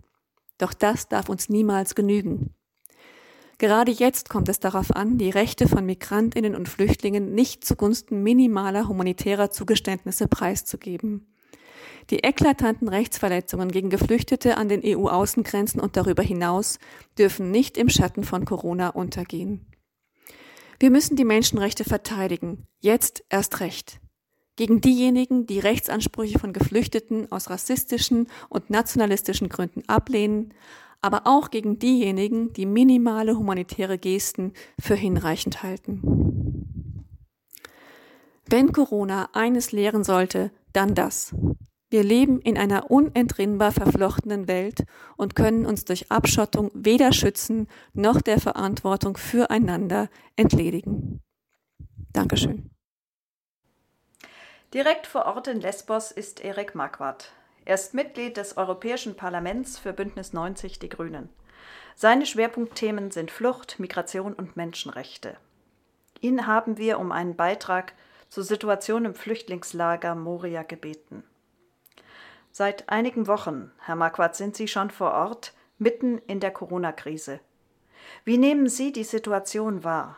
Doch 0.59 0.75
das 0.75 1.09
darf 1.09 1.29
uns 1.29 1.49
niemals 1.49 1.95
genügen. 1.95 2.53
Gerade 3.59 3.93
jetzt 3.93 4.29
kommt 4.29 4.49
es 4.49 4.59
darauf 4.59 4.95
an, 4.95 5.19
die 5.19 5.31
Rechte 5.31 5.69
von 5.69 5.87
Migrantinnen 5.87 6.57
und 6.57 6.69
Flüchtlingen 6.69 7.33
nicht 7.35 7.65
zugunsten 7.65 8.25
minimaler 8.25 8.89
humanitärer 8.89 9.51
Zugeständnisse 9.51 10.27
preiszugeben. 10.27 11.33
Die 12.11 12.19
eklatanten 12.19 12.89
Rechtsverletzungen 12.89 13.71
gegen 13.71 13.89
Geflüchtete 13.89 14.57
an 14.57 14.69
den 14.69 14.83
EU-Außengrenzen 14.85 15.81
und 15.81 15.97
darüber 15.97 16.25
hinaus 16.25 16.81
dürfen 17.17 17.53
nicht 17.53 17.79
im 17.79 17.89
Schatten 17.89 18.25
von 18.25 18.45
Corona 18.45 18.89
untergehen. 18.89 19.67
Wir 20.81 20.91
müssen 20.91 21.15
die 21.15 21.25
Menschenrechte 21.25 21.85
verteidigen, 21.85 22.67
jetzt 22.81 23.25
erst 23.31 23.61
recht. 23.61 24.01
Gegen 24.57 24.81
diejenigen, 24.81 25.47
die 25.47 25.59
Rechtsansprüche 25.59 26.39
von 26.39 26.53
Geflüchteten 26.53 27.31
aus 27.33 27.51
rassistischen 27.51 28.29
und 28.49 28.71
nationalistischen 28.71 29.49
Gründen 29.49 29.83
ablehnen, 29.89 30.55
aber 31.01 31.23
auch 31.27 31.51
gegen 31.51 31.79
diejenigen, 31.79 32.53
die 32.53 32.65
minimale 32.65 33.37
humanitäre 33.37 33.99
Gesten 33.99 34.53
für 34.81 34.95
hinreichend 34.95 35.63
halten. 35.63 36.01
Wenn 38.49 38.73
Corona 38.73 39.29
eines 39.33 39.73
lehren 39.73 40.05
sollte, 40.05 40.51
dann 40.73 40.95
das. 40.95 41.35
Wir 41.91 42.03
leben 42.03 42.41
in 42.41 42.57
einer 42.57 42.91
unentrinnbar 42.91 43.73
verflochtenen 43.73 44.49
Welt 44.49 44.85
und 45.17 45.35
können 45.35 45.67
uns 45.67 45.85
durch 45.85 46.11
Abschottung 46.11 46.71
weder 46.75 47.13
schützen 47.13 47.69
noch 47.93 48.21
der 48.21 48.41
Verantwortung 48.41 49.17
füreinander 49.17 50.09
entledigen. 50.37 51.21
Dankeschön. 52.13 52.74
Direkt 54.75 55.07
vor 55.07 55.27
Ort 55.27 55.47
in 55.47 55.61
Lesbos 55.61 56.11
ist 56.11 56.41
Erik 56.45 56.75
Marquardt. 56.75 57.31
Er 57.65 57.77
ist 57.77 57.95
Mitglied 57.95 58.37
des 58.37 58.57
Europäischen 58.57 59.15
Parlaments 59.15 59.79
für 59.79 59.93
Bündnis 59.93 60.33
90 60.33 60.81
Die 60.81 60.89
Grünen. 60.89 61.29
Seine 61.95 62.27
Schwerpunktthemen 62.27 63.13
sind 63.13 63.31
Flucht, 63.31 63.79
Migration 63.79 64.33
und 64.33 64.57
Menschenrechte. 64.57 65.37
Ihn 66.21 66.49
haben 66.49 66.77
wir 66.77 66.99
um 66.99 67.13
einen 67.13 67.37
Beitrag 67.37 67.93
zur 68.29 68.43
Situation 68.43 69.05
im 69.05 69.15
Flüchtlingslager 69.15 70.17
Moria 70.17 70.65
gebeten. 70.65 71.23
Seit 72.51 72.89
einigen 72.89 73.29
Wochen, 73.29 73.71
Herr 73.79 73.95
Marquardt, 73.95 74.35
sind 74.35 74.57
Sie 74.57 74.67
schon 74.67 74.91
vor 74.91 75.13
Ort, 75.13 75.55
mitten 75.79 76.19
in 76.27 76.41
der 76.41 76.51
Corona-Krise. 76.51 77.39
Wie 78.25 78.39
nehmen 78.39 78.69
Sie 78.69 78.91
die 78.91 79.05
Situation 79.05 79.85
wahr? 79.85 80.17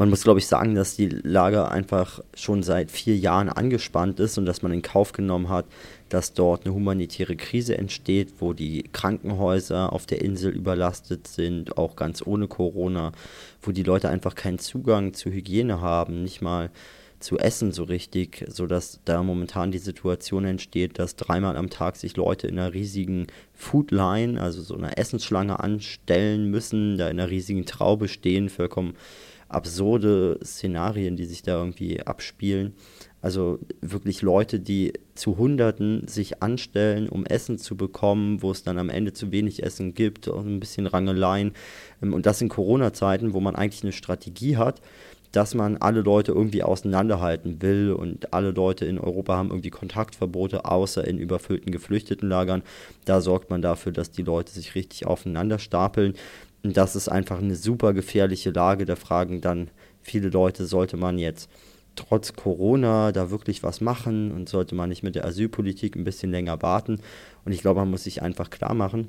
Man 0.00 0.08
muss, 0.08 0.24
glaube 0.24 0.38
ich, 0.38 0.46
sagen, 0.46 0.74
dass 0.74 0.96
die 0.96 1.08
Lage 1.08 1.70
einfach 1.70 2.20
schon 2.32 2.62
seit 2.62 2.90
vier 2.90 3.18
Jahren 3.18 3.50
angespannt 3.50 4.18
ist 4.18 4.38
und 4.38 4.46
dass 4.46 4.62
man 4.62 4.72
in 4.72 4.80
Kauf 4.80 5.12
genommen 5.12 5.50
hat, 5.50 5.66
dass 6.08 6.32
dort 6.32 6.64
eine 6.64 6.74
humanitäre 6.74 7.36
Krise 7.36 7.76
entsteht, 7.76 8.32
wo 8.38 8.54
die 8.54 8.84
Krankenhäuser 8.94 9.92
auf 9.92 10.06
der 10.06 10.22
Insel 10.22 10.52
überlastet 10.52 11.28
sind, 11.28 11.76
auch 11.76 11.96
ganz 11.96 12.26
ohne 12.26 12.48
Corona, 12.48 13.12
wo 13.60 13.72
die 13.72 13.82
Leute 13.82 14.08
einfach 14.08 14.34
keinen 14.34 14.58
Zugang 14.58 15.12
zu 15.12 15.30
Hygiene 15.30 15.82
haben, 15.82 16.22
nicht 16.22 16.40
mal 16.40 16.70
zu 17.18 17.36
essen 17.36 17.70
so 17.70 17.84
richtig, 17.84 18.46
sodass 18.48 19.00
da 19.04 19.22
momentan 19.22 19.70
die 19.70 19.76
Situation 19.76 20.46
entsteht, 20.46 20.98
dass 20.98 21.16
dreimal 21.16 21.58
am 21.58 21.68
Tag 21.68 21.96
sich 21.96 22.16
Leute 22.16 22.46
in 22.46 22.58
einer 22.58 22.72
riesigen 22.72 23.26
Foodline, 23.52 24.40
also 24.40 24.62
so 24.62 24.76
einer 24.76 24.96
Essensschlange 24.96 25.60
anstellen 25.60 26.50
müssen, 26.50 26.96
da 26.96 27.10
in 27.10 27.20
einer 27.20 27.28
riesigen 27.28 27.66
Traube 27.66 28.08
stehen, 28.08 28.48
vollkommen 28.48 28.94
absurde 29.50 30.38
Szenarien, 30.42 31.16
die 31.16 31.26
sich 31.26 31.42
da 31.42 31.58
irgendwie 31.58 32.00
abspielen. 32.00 32.74
Also 33.22 33.58
wirklich 33.82 34.22
Leute, 34.22 34.60
die 34.60 34.94
zu 35.14 35.36
Hunderten 35.36 36.08
sich 36.08 36.42
anstellen, 36.42 37.08
um 37.08 37.26
Essen 37.26 37.58
zu 37.58 37.76
bekommen, 37.76 38.42
wo 38.42 38.50
es 38.50 38.62
dann 38.62 38.78
am 38.78 38.88
Ende 38.88 39.12
zu 39.12 39.30
wenig 39.30 39.62
Essen 39.62 39.92
gibt, 39.92 40.28
und 40.28 40.46
ein 40.46 40.60
bisschen 40.60 40.86
Rangeleien. 40.86 41.52
Ähm, 42.02 42.14
und 42.14 42.24
das 42.24 42.40
in 42.40 42.48
Corona-Zeiten, 42.48 43.34
wo 43.34 43.40
man 43.40 43.56
eigentlich 43.56 43.82
eine 43.82 43.92
Strategie 43.92 44.56
hat, 44.56 44.80
dass 45.32 45.54
man 45.54 45.76
alle 45.76 46.00
Leute 46.00 46.32
irgendwie 46.32 46.62
auseinanderhalten 46.62 47.62
will 47.62 47.92
und 47.92 48.32
alle 48.32 48.50
Leute 48.50 48.84
in 48.84 48.98
Europa 48.98 49.36
haben 49.36 49.50
irgendwie 49.50 49.70
Kontaktverbote, 49.70 50.64
außer 50.64 51.06
in 51.06 51.18
überfüllten 51.18 51.70
Geflüchtetenlagern. 51.70 52.62
Da 53.04 53.20
sorgt 53.20 53.50
man 53.50 53.62
dafür, 53.62 53.92
dass 53.92 54.10
die 54.10 54.22
Leute 54.22 54.52
sich 54.52 54.74
richtig 54.74 55.06
aufeinander 55.06 55.58
stapeln. 55.58 56.14
Und 56.62 56.76
das 56.76 56.96
ist 56.96 57.08
einfach 57.08 57.38
eine 57.38 57.56
super 57.56 57.92
gefährliche 57.92 58.50
Lage. 58.50 58.84
Da 58.84 58.96
fragen 58.96 59.40
dann 59.40 59.70
viele 60.02 60.28
Leute, 60.28 60.66
sollte 60.66 60.96
man 60.96 61.18
jetzt 61.18 61.48
trotz 61.96 62.34
Corona 62.34 63.12
da 63.12 63.30
wirklich 63.30 63.62
was 63.62 63.80
machen 63.80 64.30
und 64.32 64.48
sollte 64.48 64.74
man 64.74 64.88
nicht 64.88 65.02
mit 65.02 65.14
der 65.14 65.24
Asylpolitik 65.24 65.96
ein 65.96 66.04
bisschen 66.04 66.30
länger 66.30 66.62
warten. 66.62 67.00
Und 67.44 67.52
ich 67.52 67.60
glaube, 67.60 67.80
man 67.80 67.90
muss 67.90 68.04
sich 68.04 68.22
einfach 68.22 68.50
klar 68.50 68.74
machen, 68.74 69.08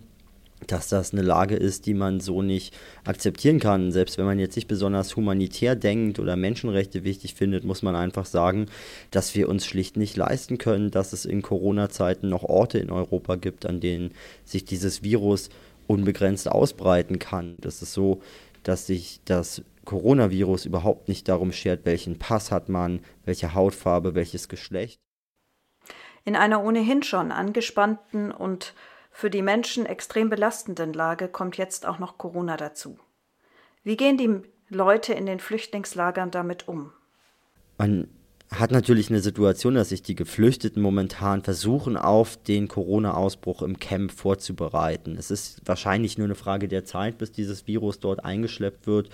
dass 0.68 0.90
das 0.90 1.12
eine 1.12 1.22
Lage 1.22 1.56
ist, 1.56 1.86
die 1.86 1.94
man 1.94 2.20
so 2.20 2.42
nicht 2.42 2.74
akzeptieren 3.04 3.60
kann. 3.60 3.92
Selbst 3.92 4.18
wenn 4.18 4.26
man 4.26 4.40
jetzt 4.40 4.56
nicht 4.56 4.68
besonders 4.68 5.16
humanitär 5.16 5.76
denkt 5.76 6.20
oder 6.20 6.36
Menschenrechte 6.36 7.04
wichtig 7.04 7.34
findet, 7.34 7.64
muss 7.64 7.82
man 7.82 7.96
einfach 7.96 8.26
sagen, 8.26 8.68
dass 9.10 9.34
wir 9.36 9.50
uns 9.50 9.66
schlicht 9.66 9.98
nicht 9.98 10.18
leisten 10.18 10.58
können, 10.58 10.92
dass 10.92 11.14
es 11.14 11.26
in 11.26 11.42
Corona-Zeiten 11.42 12.30
noch 12.30 12.44
Orte 12.44 12.80
in 12.80 12.92
Europa 12.92 13.36
gibt, 13.36 13.66
an 13.66 13.80
denen 13.80 14.12
sich 14.46 14.66
dieses 14.66 15.04
Virus 15.04 15.50
unbegrenzt 15.92 16.50
ausbreiten 16.50 17.20
kann. 17.20 17.58
Das 17.60 17.82
ist 17.82 17.94
so, 17.94 18.22
dass 18.64 18.88
sich 18.88 19.22
das 19.26 19.64
Coronavirus 19.86 20.66
überhaupt 20.66 21.08
nicht 21.08 21.28
darum 21.28 21.52
schert, 21.52 21.86
welchen 21.86 22.18
Pass 22.18 22.52
hat 22.52 22.70
man, 22.70 23.02
welche 23.26 23.54
Hautfarbe, 23.54 24.16
welches 24.16 24.48
Geschlecht. 24.48 25.00
In 26.24 26.36
einer 26.36 26.64
ohnehin 26.64 27.04
schon 27.04 27.32
angespannten 27.32 28.32
und 28.32 28.74
für 29.12 29.30
die 29.30 29.42
Menschen 29.42 29.86
extrem 29.86 30.30
belastenden 30.30 30.94
Lage 30.94 31.28
kommt 31.28 31.58
jetzt 31.58 31.86
auch 31.86 32.00
noch 32.00 32.18
Corona 32.18 32.58
dazu. 32.58 33.00
Wie 33.84 33.98
gehen 33.98 34.18
die 34.18 34.42
Leute 34.70 35.14
in 35.14 35.26
den 35.26 35.40
Flüchtlingslagern 35.40 36.32
damit 36.32 36.68
um? 36.68 36.94
Man 37.78 38.08
hat 38.54 38.72
natürlich 38.72 39.10
eine 39.10 39.22
Situation, 39.22 39.76
dass 39.76 39.90
sich 39.90 40.02
die 40.02 40.16
Geflüchteten 40.16 40.82
momentan 40.82 41.42
versuchen, 41.42 41.96
auf 41.96 42.36
den 42.36 42.68
Corona-Ausbruch 42.68 43.62
im 43.62 43.80
Camp 43.80 44.12
vorzubereiten. 44.12 45.16
Es 45.18 45.32
ist 45.32 45.62
wahrscheinlich 45.66 46.18
nur 46.18 46.26
eine 46.26 46.36
Frage 46.36 46.68
der 46.68 46.84
Zeit, 46.84 47.18
bis 47.18 47.32
dieses 47.32 47.66
Virus 47.66 48.00
dort 48.00 48.26
eingeschleppt 48.26 48.88
wird. 48.88 49.10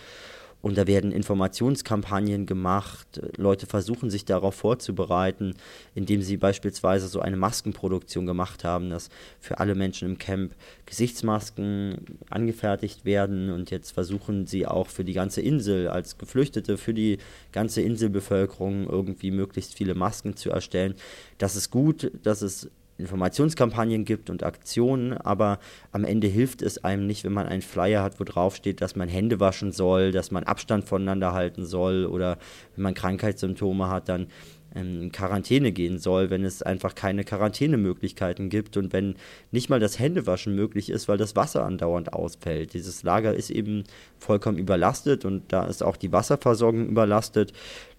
Und 0.61 0.77
da 0.77 0.87
werden 0.87 1.11
Informationskampagnen 1.11 2.45
gemacht. 2.45 3.21
Leute 3.37 3.67
versuchen 3.67 4.09
sich 4.09 4.25
darauf 4.25 4.55
vorzubereiten, 4.55 5.53
indem 5.93 6.21
sie 6.21 6.37
beispielsweise 6.37 7.07
so 7.07 7.19
eine 7.19 7.37
Maskenproduktion 7.37 8.25
gemacht 8.25 8.63
haben, 8.63 8.89
dass 8.89 9.09
für 9.39 9.59
alle 9.59 9.75
Menschen 9.75 10.09
im 10.09 10.17
Camp 10.17 10.55
Gesichtsmasken 10.85 12.17
angefertigt 12.29 13.05
werden. 13.05 13.51
Und 13.51 13.69
jetzt 13.69 13.91
versuchen 13.91 14.47
sie 14.47 14.65
auch 14.65 14.87
für 14.87 15.03
die 15.03 15.13
ganze 15.13 15.41
Insel 15.41 15.89
als 15.89 16.17
Geflüchtete, 16.17 16.77
für 16.77 16.93
die 16.93 17.19
ganze 17.51 17.81
Inselbevölkerung 17.81 18.89
irgendwie 18.89 19.31
möglichst 19.31 19.75
viele 19.75 19.93
Masken 19.93 20.35
zu 20.35 20.49
erstellen. 20.49 20.95
Das 21.37 21.55
ist 21.55 21.69
gut, 21.69 22.11
dass 22.23 22.41
es 22.41 22.69
Informationskampagnen 22.97 24.05
gibt 24.05 24.29
und 24.29 24.43
Aktionen, 24.43 25.13
aber 25.13 25.59
am 25.91 26.03
Ende 26.03 26.27
hilft 26.27 26.61
es 26.61 26.83
einem 26.83 27.05
nicht, 27.07 27.23
wenn 27.23 27.33
man 27.33 27.47
einen 27.47 27.61
Flyer 27.61 28.01
hat, 28.03 28.19
wo 28.19 28.23
drauf 28.23 28.55
steht, 28.55 28.81
dass 28.81 28.95
man 28.95 29.09
Hände 29.09 29.39
waschen 29.39 29.71
soll, 29.71 30.11
dass 30.11 30.31
man 30.31 30.43
Abstand 30.43 30.85
voneinander 30.85 31.33
halten 31.33 31.65
soll 31.65 32.05
oder 32.05 32.37
wenn 32.75 32.83
man 32.83 32.93
Krankheitssymptome 32.93 33.89
hat, 33.89 34.09
dann 34.09 34.27
in 34.75 35.11
Quarantäne 35.11 35.71
gehen 35.71 35.97
soll, 35.97 36.29
wenn 36.29 36.43
es 36.43 36.61
einfach 36.61 36.95
keine 36.95 37.23
Quarantänemöglichkeiten 37.23 38.49
gibt 38.49 38.77
und 38.77 38.93
wenn 38.93 39.15
nicht 39.51 39.69
mal 39.69 39.79
das 39.79 39.97
Händewaschen 39.97 40.55
möglich 40.55 40.89
ist, 40.89 41.07
weil 41.07 41.17
das 41.17 41.35
Wasser 41.35 41.65
andauernd 41.65 42.13
ausfällt. 42.13 42.73
Dieses 42.73 43.03
Lager 43.03 43.33
ist 43.33 43.49
eben 43.49 43.83
vollkommen 44.19 44.57
überlastet 44.57 45.25
und 45.25 45.51
da 45.51 45.65
ist 45.65 45.83
auch 45.83 45.97
die 45.97 46.11
Wasserversorgung 46.11 46.87
überlastet 46.87 47.53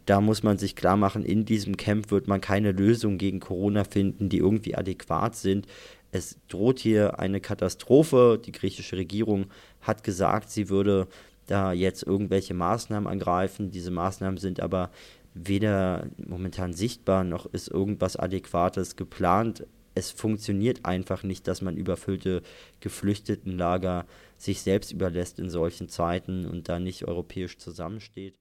da 0.09 0.23
muss 0.23 0.43
man 0.43 0.57
sich 0.57 0.75
klar 0.75 0.97
machen, 0.97 1.23
in 1.23 1.45
diesem 1.45 1.77
Camp 1.77 2.11
wird 2.11 2.29
man 2.29 2.41
keine 2.41 2.73
Lösung 2.73 3.19
gegen 3.19 3.41
Corona 3.41 3.85
finden, 3.85 4.31
die 4.31 4.39
irgendwie 4.39 4.75
adäquat 4.75 5.37
sind. 5.37 5.67
Es 6.13 6.39
droht 6.49 6.79
hier 6.79 7.19
eine 7.19 7.43
Katastrophe. 7.43 8.41
Die 8.43 8.53
griechische 8.53 8.97
Regierung 8.97 9.49
hat 9.83 10.05
gesagt, 10.05 10.49
sie 10.49 10.71
würde 10.71 11.09
da 11.47 11.75
jetzt 11.75 12.05
irgendwelche 12.05 12.55
Maßnahmen 12.55 13.07
angreifen. 13.07 13.71
Diese 13.71 13.91
Maßnahmen 13.91 14.39
sind 14.39 14.61
aber 14.61 14.91
weder 15.35 16.07
momentan 16.17 16.73
sichtbar 16.73 17.23
noch 17.23 17.45
ist 17.45 17.69
irgendwas 17.69 18.17
Adäquates 18.17 18.97
geplant. 18.97 19.67
Es 19.95 20.11
funktioniert 20.11 20.87
einfach 20.87 21.23
nicht, 21.23 21.47
dass 21.47 21.61
man 21.61 21.77
überfüllte 21.77 22.41
Geflüchtetenlager 22.81 24.07
sich 24.39 24.63
selbst 24.63 24.91
überlässt 24.91 25.39
in 25.39 25.51
solchen 25.51 25.91
Zeiten 25.91 26.47
und 26.47 26.71
da 26.71 26.79
nicht 26.79 27.07
europäisch 27.07 27.59
zusammensteht. 27.59 28.35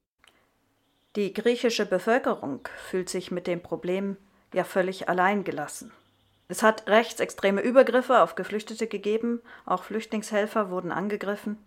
Die 1.18 1.34
griechische 1.34 1.88
Bevölkerung 1.88 2.60
fühlt 2.92 3.10
sich 3.10 3.32
mit 3.32 3.48
dem 3.48 3.60
Problem 3.60 4.18
ja 4.54 4.64
völlig 4.64 5.10
alleingelassen. 5.10 5.92
Es 6.48 6.62
hat 6.62 6.88
rechtsextreme 6.88 7.62
Übergriffe 7.62 8.22
auf 8.22 8.36
Geflüchtete 8.36 8.86
gegeben, 8.86 9.42
auch 9.66 9.84
Flüchtlingshelfer 9.84 10.70
wurden 10.70 10.92
angegriffen. 10.92 11.58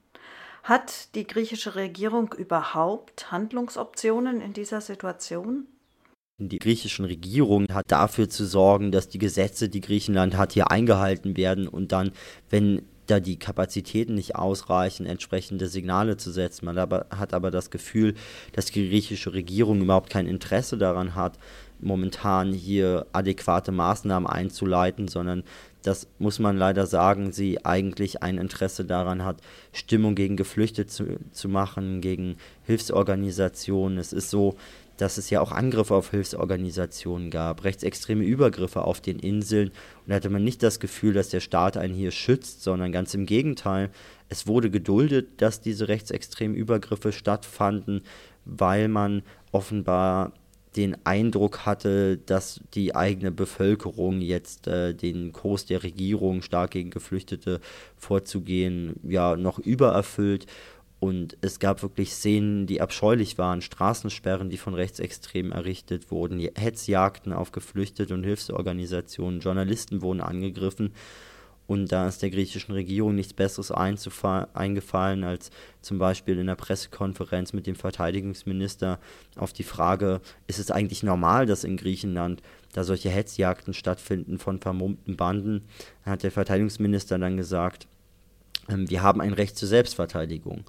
Hat 0.62 1.16
die 1.16 1.26
griechische 1.26 1.74
Regierung 1.74 2.32
überhaupt 2.32 3.32
Handlungsoptionen 3.32 4.40
in 4.40 4.52
dieser 4.52 4.80
Situation? 4.80 5.66
Die 6.38 6.60
griechischen 6.60 7.04
Regierung 7.04 7.66
hat 7.72 7.90
dafür 7.90 8.28
zu 8.28 8.46
sorgen, 8.46 8.92
dass 8.92 9.08
die 9.08 9.18
Gesetze, 9.18 9.68
die 9.68 9.80
Griechenland 9.80 10.36
hat, 10.36 10.52
hier 10.52 10.70
eingehalten 10.70 11.36
werden 11.36 11.66
und 11.66 11.90
dann, 11.90 12.12
wenn 12.50 12.86
da 13.10 13.20
die 13.20 13.38
Kapazitäten 13.38 14.14
nicht 14.14 14.36
ausreichen, 14.36 15.06
entsprechende 15.06 15.66
Signale 15.66 16.16
zu 16.16 16.30
setzen. 16.30 16.66
Man 16.66 16.76
hat 16.78 17.34
aber 17.34 17.50
das 17.50 17.70
Gefühl, 17.70 18.14
dass 18.52 18.66
die 18.66 18.88
griechische 18.88 19.32
Regierung 19.32 19.80
überhaupt 19.80 20.10
kein 20.10 20.26
Interesse 20.26 20.78
daran 20.78 21.14
hat, 21.14 21.38
momentan 21.80 22.52
hier 22.52 23.06
adäquate 23.12 23.72
Maßnahmen 23.72 24.28
einzuleiten, 24.28 25.08
sondern 25.08 25.44
das 25.82 26.06
muss 26.18 26.38
man 26.38 26.58
leider 26.58 26.86
sagen, 26.86 27.32
sie 27.32 27.64
eigentlich 27.64 28.22
ein 28.22 28.36
Interesse 28.36 28.84
daran 28.84 29.24
hat, 29.24 29.40
Stimmung 29.72 30.14
gegen 30.14 30.36
Geflüchtete 30.36 30.86
zu, 30.86 31.18
zu 31.32 31.48
machen, 31.48 32.00
gegen 32.02 32.36
Hilfsorganisationen. 32.64 33.96
Es 33.98 34.12
ist 34.12 34.30
so, 34.30 34.56
dass 35.00 35.18
es 35.18 35.30
ja 35.30 35.40
auch 35.40 35.52
Angriffe 35.52 35.94
auf 35.94 36.10
Hilfsorganisationen 36.10 37.30
gab, 37.30 37.64
rechtsextreme 37.64 38.24
Übergriffe 38.24 38.82
auf 38.82 39.00
den 39.00 39.18
Inseln. 39.18 39.68
Und 39.68 40.08
da 40.08 40.16
hatte 40.16 40.30
man 40.30 40.44
nicht 40.44 40.62
das 40.62 40.80
Gefühl, 40.80 41.14
dass 41.14 41.30
der 41.30 41.40
Staat 41.40 41.76
einen 41.76 41.94
hier 41.94 42.10
schützt, 42.10 42.62
sondern 42.62 42.92
ganz 42.92 43.14
im 43.14 43.26
Gegenteil. 43.26 43.90
Es 44.28 44.46
wurde 44.46 44.70
geduldet, 44.70 45.40
dass 45.40 45.60
diese 45.60 45.88
rechtsextremen 45.88 46.56
Übergriffe 46.56 47.12
stattfanden, 47.12 48.02
weil 48.44 48.88
man 48.88 49.22
offenbar 49.52 50.32
den 50.76 50.96
Eindruck 51.04 51.66
hatte, 51.66 52.18
dass 52.18 52.60
die 52.74 52.94
eigene 52.94 53.32
Bevölkerung 53.32 54.20
jetzt 54.20 54.68
äh, 54.68 54.94
den 54.94 55.32
Kurs 55.32 55.66
der 55.66 55.82
Regierung 55.82 56.42
stark 56.42 56.72
gegen 56.72 56.90
Geflüchtete 56.90 57.60
vorzugehen, 57.96 58.94
ja 59.02 59.36
noch 59.36 59.58
übererfüllt. 59.58 60.46
Und 61.00 61.38
es 61.40 61.58
gab 61.58 61.82
wirklich 61.82 62.12
Szenen, 62.12 62.66
die 62.66 62.82
abscheulich 62.82 63.38
waren, 63.38 63.62
Straßensperren, 63.62 64.50
die 64.50 64.58
von 64.58 64.74
Rechtsextremen 64.74 65.50
errichtet 65.50 66.10
wurden, 66.10 66.38
Hetzjagden 66.38 67.32
auf 67.32 67.52
Geflüchtete 67.52 68.12
und 68.12 68.22
Hilfsorganisationen, 68.22 69.40
Journalisten 69.40 70.02
wurden 70.02 70.20
angegriffen. 70.20 70.92
Und 71.66 71.90
da 71.92 72.06
ist 72.08 72.20
der 72.20 72.30
griechischen 72.30 72.72
Regierung 72.72 73.14
nichts 73.14 73.32
Besseres 73.32 73.70
eingefallen, 73.70 75.24
als 75.24 75.50
zum 75.80 75.98
Beispiel 75.98 76.36
in 76.38 76.48
der 76.48 76.56
Pressekonferenz 76.56 77.52
mit 77.52 77.66
dem 77.66 77.76
Verteidigungsminister 77.76 78.98
auf 79.36 79.52
die 79.52 79.62
Frage, 79.62 80.20
ist 80.48 80.58
es 80.58 80.70
eigentlich 80.70 81.04
normal, 81.04 81.46
dass 81.46 81.64
in 81.64 81.76
Griechenland 81.76 82.42
da 82.72 82.84
solche 82.84 83.08
Hetzjagden 83.08 83.72
stattfinden 83.72 84.38
von 84.38 84.58
vermummten 84.58 85.16
Banden, 85.16 85.62
hat 86.04 86.24
der 86.24 86.32
Verteidigungsminister 86.32 87.18
dann 87.18 87.36
gesagt, 87.36 87.86
wir 88.70 89.02
haben 89.02 89.20
ein 89.20 89.32
Recht 89.32 89.56
zur 89.56 89.68
Selbstverteidigung. 89.68 90.64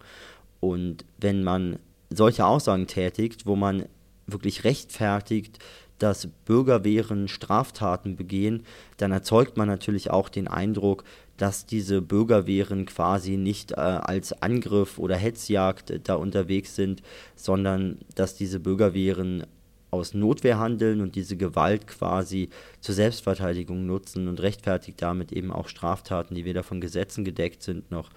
Und 0.60 1.06
wenn 1.18 1.44
man 1.44 1.80
solche 2.10 2.46
Aussagen 2.46 2.88
tätigt, 2.88 3.46
wo 3.46 3.56
man 3.56 3.86
wirklich 4.28 4.64
rechtfertigt, 4.64 5.60
dass 5.98 6.28
Bürgerwehren 6.46 7.28
Straftaten 7.28 8.16
begehen, 8.16 8.64
dann 8.98 9.12
erzeugt 9.12 9.58
man 9.58 9.68
natürlich 9.68 10.10
auch 10.10 10.30
den 10.30 10.48
Eindruck, 10.48 11.04
dass 11.38 11.66
diese 11.66 12.02
Bürgerwehren 12.02 12.86
quasi 12.86 13.38
nicht 13.38 13.72
äh, 13.72 13.76
als 13.76 14.42
Angriff 14.42 14.98
oder 14.98 15.16
Hetzjagd 15.16 16.08
da 16.08 16.16
unterwegs 16.16 16.76
sind, 16.76 17.02
sondern 17.36 18.00
dass 18.16 18.36
diese 18.36 18.60
Bürgerwehren 18.60 19.46
aus 19.92 20.14
Notwehr 20.14 20.58
handeln 20.58 21.02
und 21.02 21.16
diese 21.16 21.38
Gewalt 21.38 21.86
quasi 21.86 22.50
zur 22.80 22.96
Selbstverteidigung 22.96 23.86
nutzen 23.86 24.28
und 24.28 24.42
rechtfertigt 24.42 25.02
damit 25.02 25.32
eben 25.34 25.52
auch 25.52 25.68
Straftaten, 25.68 26.34
die 26.34 26.46
weder 26.46 26.64
von 26.64 26.82
Gesetzen 26.82 27.26
gedeckt 27.26 27.62
sind 27.62 27.92
noch 27.92 28.10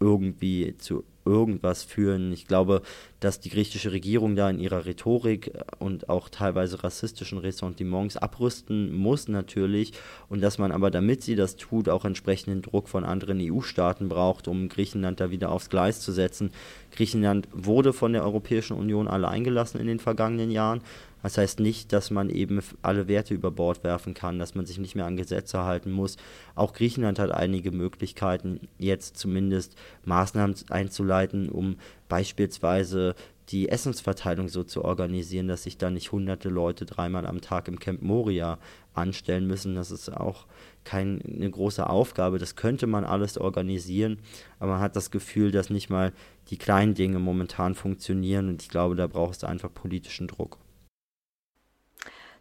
irgendwie 0.00 0.76
zu 0.78 1.04
irgendwas 1.24 1.82
führen. 1.82 2.32
Ich 2.32 2.46
glaube, 2.46 2.82
dass 3.20 3.40
die 3.40 3.50
griechische 3.50 3.92
Regierung 3.92 4.34
da 4.34 4.50
in 4.50 4.58
ihrer 4.58 4.84
Rhetorik 4.84 5.52
und 5.78 6.08
auch 6.08 6.28
teilweise 6.28 6.82
rassistischen 6.82 7.38
Ressentiments 7.38 8.16
abrüsten 8.16 8.94
muss 8.94 9.28
natürlich 9.28 9.92
und 10.28 10.40
dass 10.40 10.58
man 10.58 10.72
aber, 10.72 10.90
damit 10.90 11.22
sie 11.22 11.36
das 11.36 11.56
tut, 11.56 11.88
auch 11.88 12.04
entsprechenden 12.04 12.62
Druck 12.62 12.88
von 12.88 13.04
anderen 13.04 13.38
EU-Staaten 13.40 14.08
braucht, 14.08 14.48
um 14.48 14.68
Griechenland 14.68 15.20
da 15.20 15.30
wieder 15.30 15.52
aufs 15.52 15.70
Gleis 15.70 16.00
zu 16.00 16.12
setzen. 16.12 16.50
Griechenland 16.90 17.48
wurde 17.52 17.92
von 17.92 18.12
der 18.12 18.24
Europäischen 18.24 18.76
Union 18.76 19.08
allein 19.08 19.44
gelassen 19.44 19.78
in 19.78 19.86
den 19.86 20.00
vergangenen 20.00 20.50
Jahren, 20.50 20.82
das 21.22 21.38
heißt 21.38 21.60
nicht, 21.60 21.92
dass 21.92 22.10
man 22.10 22.30
eben 22.30 22.60
alle 22.82 23.06
Werte 23.06 23.32
über 23.34 23.50
Bord 23.50 23.84
werfen 23.84 24.12
kann, 24.12 24.38
dass 24.38 24.54
man 24.54 24.66
sich 24.66 24.78
nicht 24.78 24.96
mehr 24.96 25.06
an 25.06 25.16
Gesetze 25.16 25.62
halten 25.62 25.92
muss. 25.92 26.16
Auch 26.54 26.72
Griechenland 26.72 27.18
hat 27.18 27.30
einige 27.30 27.70
Möglichkeiten, 27.70 28.68
jetzt 28.78 29.16
zumindest 29.16 29.76
Maßnahmen 30.04 30.56
einzuleiten, 30.70 31.11
um 31.50 31.76
beispielsweise 32.08 33.14
die 33.48 33.68
Essensverteilung 33.68 34.48
so 34.48 34.64
zu 34.64 34.84
organisieren, 34.84 35.48
dass 35.48 35.64
sich 35.64 35.76
da 35.76 35.90
nicht 35.90 36.12
hunderte 36.12 36.48
Leute 36.48 36.86
dreimal 36.86 37.26
am 37.26 37.40
Tag 37.40 37.68
im 37.68 37.78
Camp 37.78 38.02
Moria 38.02 38.58
anstellen 38.94 39.46
müssen. 39.46 39.74
Das 39.74 39.90
ist 39.90 40.08
auch 40.08 40.46
keine 40.84 41.50
große 41.50 41.88
Aufgabe. 41.88 42.38
Das 42.38 42.56
könnte 42.56 42.86
man 42.86 43.04
alles 43.04 43.38
organisieren, 43.38 44.18
aber 44.58 44.72
man 44.72 44.80
hat 44.80 44.96
das 44.96 45.10
Gefühl, 45.10 45.50
dass 45.50 45.70
nicht 45.70 45.90
mal 45.90 46.12
die 46.50 46.56
kleinen 46.56 46.94
Dinge 46.94 47.18
momentan 47.18 47.74
funktionieren 47.74 48.48
und 48.48 48.62
ich 48.62 48.68
glaube, 48.68 48.94
da 48.94 49.06
braucht 49.06 49.36
es 49.36 49.44
einfach 49.44 49.72
politischen 49.72 50.28
Druck. 50.28 50.58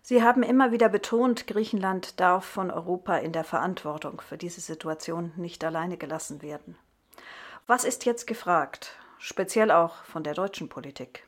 Sie 0.03 0.23
haben 0.23 0.41
immer 0.41 0.71
wieder 0.71 0.89
betont, 0.89 1.45
Griechenland 1.45 2.19
darf 2.19 2.43
von 2.43 2.71
Europa 2.71 3.17
in 3.17 3.33
der 3.33 3.43
Verantwortung 3.43 4.19
für 4.21 4.37
diese 4.37 4.59
Situation 4.59 5.31
nicht 5.35 5.63
alleine 5.63 5.97
gelassen 5.97 6.41
werden. 6.41 6.75
Was 7.73 7.85
ist 7.85 8.03
jetzt 8.03 8.27
gefragt, 8.27 8.97
speziell 9.17 9.71
auch 9.71 10.03
von 10.03 10.25
der 10.25 10.33
deutschen 10.33 10.67
Politik? 10.67 11.25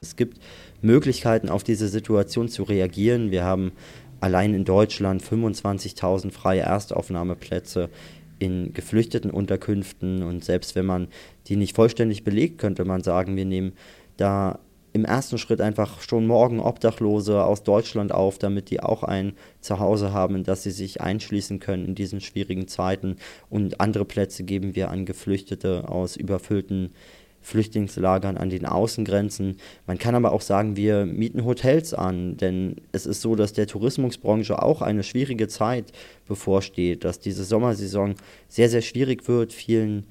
Es 0.00 0.16
gibt 0.16 0.40
Möglichkeiten, 0.82 1.48
auf 1.48 1.62
diese 1.62 1.86
Situation 1.86 2.48
zu 2.48 2.64
reagieren. 2.64 3.30
Wir 3.30 3.44
haben 3.44 3.70
allein 4.18 4.54
in 4.54 4.64
Deutschland 4.64 5.22
25.000 5.22 6.32
freie 6.32 6.62
Erstaufnahmeplätze 6.62 7.90
in 8.40 8.72
geflüchteten 8.72 9.30
Unterkünften 9.30 10.24
und 10.24 10.44
selbst 10.44 10.74
wenn 10.74 10.84
man 10.84 11.06
die 11.46 11.54
nicht 11.54 11.76
vollständig 11.76 12.24
belegt, 12.24 12.58
könnte 12.58 12.84
man 12.84 13.04
sagen, 13.04 13.36
wir 13.36 13.44
nehmen 13.44 13.74
da 14.16 14.58
im 14.98 15.04
ersten 15.04 15.38
Schritt 15.38 15.60
einfach 15.60 16.00
schon 16.00 16.26
morgen 16.26 16.58
Obdachlose 16.58 17.44
aus 17.44 17.62
Deutschland 17.62 18.10
auf, 18.10 18.38
damit 18.38 18.70
die 18.70 18.80
auch 18.80 19.04
ein 19.04 19.34
Zuhause 19.60 20.12
haben, 20.12 20.34
in 20.34 20.42
das 20.42 20.64
sie 20.64 20.72
sich 20.72 21.00
einschließen 21.00 21.60
können 21.60 21.84
in 21.84 21.94
diesen 21.94 22.20
schwierigen 22.20 22.66
Zeiten. 22.66 23.16
Und 23.48 23.80
andere 23.80 24.04
Plätze 24.04 24.42
geben 24.42 24.74
wir 24.74 24.90
an 24.90 25.06
Geflüchtete 25.06 25.88
aus 25.88 26.16
überfüllten 26.16 26.90
Flüchtlingslagern 27.40 28.36
an 28.36 28.50
den 28.50 28.66
Außengrenzen. 28.66 29.58
Man 29.86 29.98
kann 29.98 30.16
aber 30.16 30.32
auch 30.32 30.40
sagen, 30.40 30.76
wir 30.76 31.06
mieten 31.06 31.44
Hotels 31.44 31.94
an, 31.94 32.36
denn 32.36 32.76
es 32.90 33.06
ist 33.06 33.20
so, 33.20 33.36
dass 33.36 33.52
der 33.52 33.68
Tourismusbranche 33.68 34.60
auch 34.60 34.82
eine 34.82 35.04
schwierige 35.04 35.46
Zeit 35.46 35.92
bevorsteht, 36.26 37.04
dass 37.04 37.20
diese 37.20 37.44
Sommersaison 37.44 38.16
sehr, 38.48 38.68
sehr 38.68 38.82
schwierig 38.82 39.28
wird, 39.28 39.52
vielen 39.52 40.06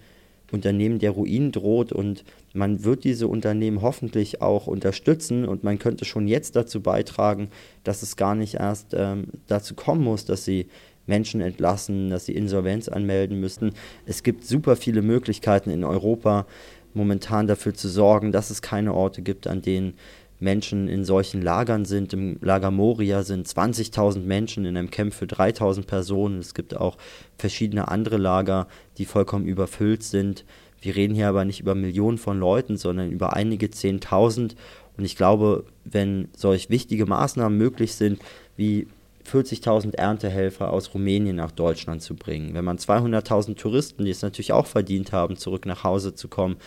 Unternehmen 0.51 0.99
der 0.99 1.11
Ruin 1.11 1.51
droht 1.51 1.91
und 1.91 2.23
man 2.53 2.83
wird 2.83 3.03
diese 3.03 3.27
Unternehmen 3.27 3.81
hoffentlich 3.81 4.41
auch 4.41 4.67
unterstützen 4.67 5.45
und 5.45 5.63
man 5.63 5.79
könnte 5.79 6.05
schon 6.05 6.27
jetzt 6.27 6.55
dazu 6.55 6.81
beitragen, 6.81 7.49
dass 7.83 8.01
es 8.01 8.15
gar 8.15 8.35
nicht 8.35 8.55
erst 8.55 8.93
ähm, 8.93 9.25
dazu 9.47 9.75
kommen 9.75 10.03
muss, 10.03 10.25
dass 10.25 10.45
sie 10.45 10.67
Menschen 11.05 11.41
entlassen, 11.41 12.09
dass 12.09 12.25
sie 12.25 12.33
Insolvenz 12.33 12.89
anmelden 12.89 13.39
müssten. 13.39 13.71
Es 14.05 14.23
gibt 14.23 14.45
super 14.45 14.75
viele 14.75 15.01
Möglichkeiten 15.01 15.69
in 15.69 15.83
Europa 15.83 16.45
momentan 16.93 17.47
dafür 17.47 17.73
zu 17.73 17.87
sorgen, 17.87 18.31
dass 18.31 18.49
es 18.49 18.61
keine 18.61 18.93
Orte 18.93 19.21
gibt, 19.21 19.47
an 19.47 19.61
denen 19.61 19.93
Menschen 20.39 20.87
in 20.87 21.03
solchen 21.03 21.41
Lagern 21.41 21.85
sind. 21.85 22.13
Im 22.13 22.37
Lager 22.41 22.71
Moria 22.71 23.23
sind 23.23 23.47
20.000 23.47 24.19
Menschen 24.19 24.65
in 24.65 24.77
einem 24.77 24.91
Camp 24.91 25.13
für 25.13 25.25
3.000 25.25 25.85
Personen. 25.85 26.39
Es 26.39 26.53
gibt 26.53 26.75
auch 26.75 26.97
verschiedene 27.37 27.87
andere 27.87 28.17
Lager, 28.17 28.67
die 28.97 29.05
vollkommen 29.05 29.45
überfüllt 29.45 30.03
sind. 30.03 30.45
Wir 30.81 30.95
reden 30.95 31.15
hier 31.15 31.27
aber 31.27 31.45
nicht 31.45 31.59
über 31.59 31.75
Millionen 31.75 32.17
von 32.17 32.39
Leuten, 32.39 32.77
sondern 32.77 33.11
über 33.11 33.33
einige 33.33 33.71
Zehntausend. 33.71 34.55
Und 34.97 35.05
ich 35.05 35.15
glaube, 35.15 35.65
wenn 35.85 36.27
solch 36.35 36.69
wichtige 36.69 37.05
Maßnahmen 37.05 37.57
möglich 37.57 37.95
sind, 37.95 38.19
wie 38.57 38.87
40.000 39.27 39.95
Erntehelfer 39.95 40.71
aus 40.71 40.93
Rumänien 40.93 41.35
nach 41.35 41.51
Deutschland 41.51 42.01
zu 42.01 42.15
bringen. 42.15 42.53
Wenn 42.53 42.65
man 42.65 42.77
200.000 42.77 43.55
Touristen, 43.55 44.05
die 44.05 44.11
es 44.11 44.21
natürlich 44.21 44.53
auch 44.53 44.67
verdient 44.67 45.11
haben, 45.11 45.37
zurück 45.37 45.65
nach 45.65 45.83
Hause 45.83 46.15
zu 46.15 46.27
kommen, 46.27 46.57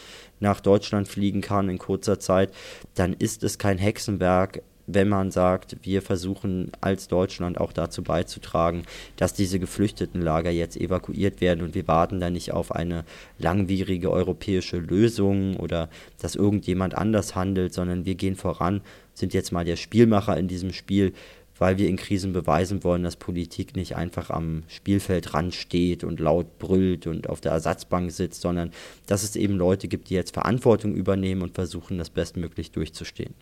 nach 0.41 0.61
Deutschland 0.61 1.09
fliegen 1.09 1.41
kann 1.41 1.69
in 1.69 1.79
kurzer 1.79 2.19
Zeit, 2.19 2.53
dann 2.95 3.15
ist 3.15 3.43
es 3.45 3.59
kein 3.59 3.79
Hexenwerk, 3.79 4.63
wenn 4.95 5.09
man 5.09 5.31
sagt, 5.31 5.77
wir 5.83 6.03
versuchen 6.03 6.73
als 6.81 7.09
Deutschland 7.09 7.59
auch 7.61 7.73
dazu 7.73 8.03
beizutragen, 8.03 8.83
dass 9.17 9.35
diese 9.35 9.59
Geflüchtetenlager 9.59 10.51
jetzt 10.51 10.77
evakuiert 10.77 11.41
werden 11.41 11.63
und 11.63 11.75
wir 11.75 11.87
warten 11.87 12.21
da 12.21 12.31
nicht 12.31 12.53
auf 12.53 12.73
eine 12.73 13.05
langwierige 13.39 14.11
europäische 14.11 14.79
Lösung 14.79 15.57
oder 15.57 15.89
dass 16.21 16.35
irgendjemand 16.35 16.97
anders 16.97 17.35
handelt, 17.35 17.73
sondern 17.73 18.05
wir 18.05 18.15
gehen 18.15 18.37
voran, 18.37 18.81
sind 19.15 19.35
jetzt 19.35 19.53
mal 19.53 19.65
der 19.65 19.77
Spielmacher 19.77 20.37
in 20.37 20.49
diesem 20.49 20.73
Spiel, 20.73 21.13
weil 21.61 21.77
wir 21.77 21.89
in 21.89 21.97
Krisen 21.97 22.33
beweisen 22.33 22.83
wollen, 22.83 23.03
dass 23.03 23.17
Politik 23.17 23.77
nicht 23.77 23.95
einfach 23.95 24.31
am 24.31 24.65
Spielfeldrand 24.67 25.55
steht 25.55 26.03
und 26.03 26.19
laut 26.19 26.59
brüllt 26.59 27.07
und 27.07 27.29
auf 27.29 27.43
der 27.43 27.53
Ersatzbank 27.53 28.11
sitzt, 28.11 28.41
sondern 28.41 28.73
dass 29.07 29.23
es 29.23 29.37
eben 29.37 29.57
Leute 29.57 29.87
gibt, 29.87 30.09
die 30.09 30.15
jetzt 30.15 30.33
Verantwortung 30.33 30.95
übernehmen 30.95 31.43
und 31.43 31.55
versuchen, 31.55 31.99
das 31.99 32.09
bestmöglich 32.09 32.73
durchzustehen. 32.73 33.35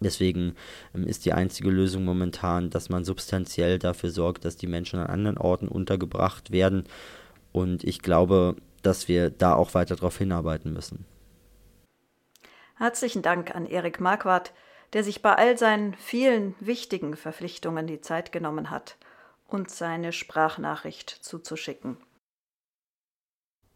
Deswegen 0.00 0.56
ähm, 0.92 1.06
ist 1.06 1.24
die 1.24 1.32
einzige 1.32 1.70
Lösung 1.70 2.04
momentan, 2.04 2.68
dass 2.68 2.88
man 2.88 3.04
substanziell 3.04 3.78
dafür 3.78 4.10
sorgt, 4.10 4.44
dass 4.44 4.56
die 4.56 4.66
Menschen 4.66 4.98
an 4.98 5.06
anderen 5.06 5.38
Orten 5.38 5.68
untergebracht 5.68 6.50
werden. 6.50 6.82
Und 7.52 7.84
ich 7.84 8.02
glaube, 8.02 8.56
dass 8.82 9.06
wir 9.06 9.30
da 9.30 9.54
auch 9.54 9.74
weiter 9.74 9.94
darauf 9.94 10.18
hinarbeiten 10.18 10.72
müssen. 10.72 11.04
Herzlichen 12.76 13.22
Dank 13.22 13.54
an 13.54 13.66
Erik 13.66 14.00
Marquardt, 14.00 14.52
der 14.92 15.04
sich 15.04 15.22
bei 15.22 15.34
all 15.34 15.56
seinen 15.56 15.94
vielen 15.94 16.54
wichtigen 16.60 17.16
Verpflichtungen 17.16 17.86
die 17.86 18.00
Zeit 18.00 18.32
genommen 18.32 18.70
hat, 18.70 18.96
uns 19.48 19.78
seine 19.78 20.12
Sprachnachricht 20.12 21.10
zuzuschicken. 21.10 21.96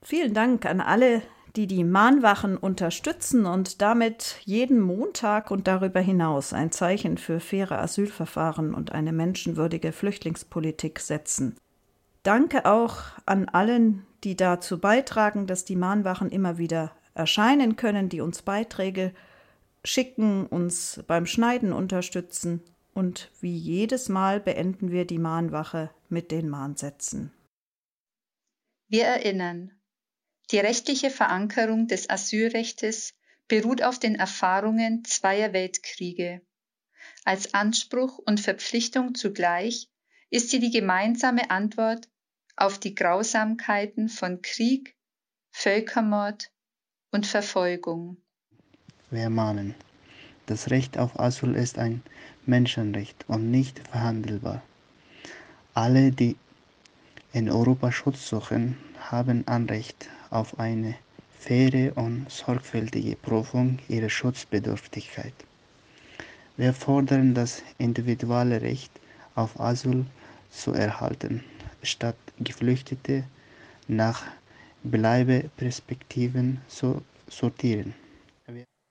Vielen 0.02 0.34
Dank 0.34 0.66
an 0.66 0.80
alle, 0.80 1.22
die 1.56 1.66
die 1.66 1.84
Mahnwachen 1.84 2.56
unterstützen 2.56 3.46
und 3.46 3.80
damit 3.80 4.36
jeden 4.44 4.80
Montag 4.80 5.50
und 5.50 5.66
darüber 5.66 6.00
hinaus 6.00 6.52
ein 6.52 6.70
Zeichen 6.70 7.16
für 7.16 7.40
faire 7.40 7.80
Asylverfahren 7.80 8.74
und 8.74 8.92
eine 8.92 9.12
menschenwürdige 9.12 9.92
Flüchtlingspolitik 9.92 11.00
setzen. 11.00 11.56
Danke 12.22 12.66
auch 12.66 12.98
an 13.24 13.48
allen, 13.48 14.06
die 14.22 14.36
dazu 14.36 14.78
beitragen, 14.78 15.46
dass 15.46 15.64
die 15.64 15.76
Mahnwachen 15.76 16.30
immer 16.30 16.58
wieder 16.58 16.92
erscheinen 17.14 17.76
können, 17.76 18.08
die 18.08 18.20
uns 18.20 18.42
Beiträge 18.42 19.14
schicken, 19.86 20.46
uns 20.46 21.02
beim 21.06 21.26
Schneiden 21.26 21.72
unterstützen 21.72 22.62
und 22.94 23.30
wie 23.40 23.56
jedes 23.56 24.08
Mal 24.08 24.40
beenden 24.40 24.90
wir 24.90 25.06
die 25.06 25.18
Mahnwache 25.18 25.90
mit 26.08 26.30
den 26.30 26.48
Mahnsätzen. 26.48 27.32
Wir 28.88 29.04
erinnern, 29.04 29.72
die 30.50 30.58
rechtliche 30.58 31.10
Verankerung 31.10 31.88
des 31.88 32.08
Asylrechtes 32.08 33.14
beruht 33.48 33.82
auf 33.82 33.98
den 33.98 34.14
Erfahrungen 34.14 35.04
zweier 35.04 35.52
Weltkriege. 35.52 36.40
Als 37.24 37.54
Anspruch 37.54 38.18
und 38.18 38.40
Verpflichtung 38.40 39.14
zugleich 39.14 39.88
ist 40.30 40.50
sie 40.50 40.60
die 40.60 40.70
gemeinsame 40.70 41.50
Antwort 41.50 42.08
auf 42.56 42.78
die 42.78 42.94
Grausamkeiten 42.94 44.08
von 44.08 44.40
Krieg, 44.42 44.96
Völkermord 45.50 46.50
und 47.10 47.26
Verfolgung. 47.26 48.22
Wir 49.08 49.30
mahnen, 49.30 49.76
das 50.46 50.70
Recht 50.70 50.98
auf 50.98 51.20
Asyl 51.20 51.54
ist 51.54 51.78
ein 51.78 52.02
Menschenrecht 52.44 53.24
und 53.28 53.52
nicht 53.52 53.78
verhandelbar. 53.88 54.62
Alle, 55.74 56.10
die 56.10 56.34
in 57.32 57.48
Europa 57.48 57.92
Schutz 57.92 58.28
suchen, 58.28 58.76
haben 58.98 59.46
Anrecht 59.46 60.08
auf 60.30 60.58
eine 60.58 60.96
faire 61.38 61.96
und 61.96 62.28
sorgfältige 62.28 63.14
Prüfung 63.14 63.78
ihrer 63.88 64.10
Schutzbedürftigkeit. 64.10 65.34
Wir 66.56 66.72
fordern 66.72 67.32
das 67.32 67.62
individuelle 67.78 68.60
Recht 68.60 68.90
auf 69.36 69.60
Asyl 69.60 70.04
zu 70.50 70.72
erhalten, 70.72 71.44
statt 71.84 72.16
Geflüchtete 72.40 73.22
nach 73.86 74.24
Bleibeperspektiven 74.82 76.60
zu 76.66 77.02
sortieren. 77.28 77.94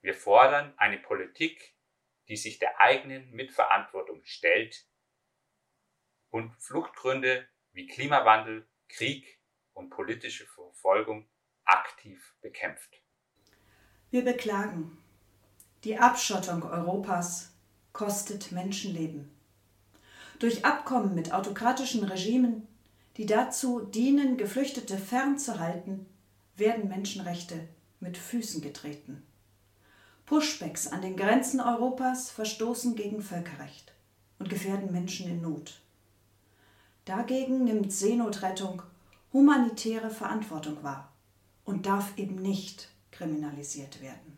Wir 0.06 0.14
fordern 0.14 0.72
eine 0.78 1.00
Politik, 1.00 1.74
die 2.28 2.38
sich 2.38 2.60
der 2.60 2.80
eigenen 2.80 3.32
Mitverantwortung 3.32 4.24
stellt 4.24 4.86
und 6.30 6.56
Fluchtgründe 6.60 7.48
wie 7.72 7.88
Klimawandel, 7.88 8.68
Krieg 8.88 9.40
und 9.74 9.90
politische 9.90 10.46
Verfolgung 10.46 11.28
aktiv 11.64 12.36
bekämpft. 12.42 13.02
Wir 14.12 14.24
beklagen, 14.24 14.96
die 15.84 15.98
Abschottung 15.98 16.62
Europas 16.62 17.58
kostet 17.92 18.52
Menschenleben. 18.52 19.36
Durch 20.38 20.66
Abkommen 20.66 21.16
mit 21.16 21.34
autokratischen 21.34 22.04
Regimen, 22.04 22.68
die 23.18 23.26
dazu 23.26 23.80
dienen, 23.80 24.38
Geflüchtete 24.38 25.00
fernzuhalten, 25.00 26.06
werden 26.56 26.90
Menschenrechte 26.90 27.68
mit 28.00 28.20
Füßen 28.20 28.62
getreten. 28.62 29.26
Pushbacks 30.26 30.88
an 30.88 31.02
den 31.02 31.16
Grenzen 31.16 31.62
Europas 31.62 32.32
verstoßen 32.32 32.96
gegen 32.96 33.22
Völkerrecht 33.22 33.94
und 34.40 34.50
gefährden 34.50 34.92
Menschen 34.92 35.30
in 35.30 35.42
Not. 35.42 35.80
Dagegen 37.06 37.64
nimmt 37.64 37.92
Seenotrettung 37.92 38.82
humanitäre 39.32 40.10
Verantwortung 40.10 40.82
wahr 40.82 41.14
und 41.64 41.86
darf 41.86 42.18
eben 42.18 42.36
nicht 42.36 42.90
kriminalisiert 43.12 44.02
werden. 44.02 44.38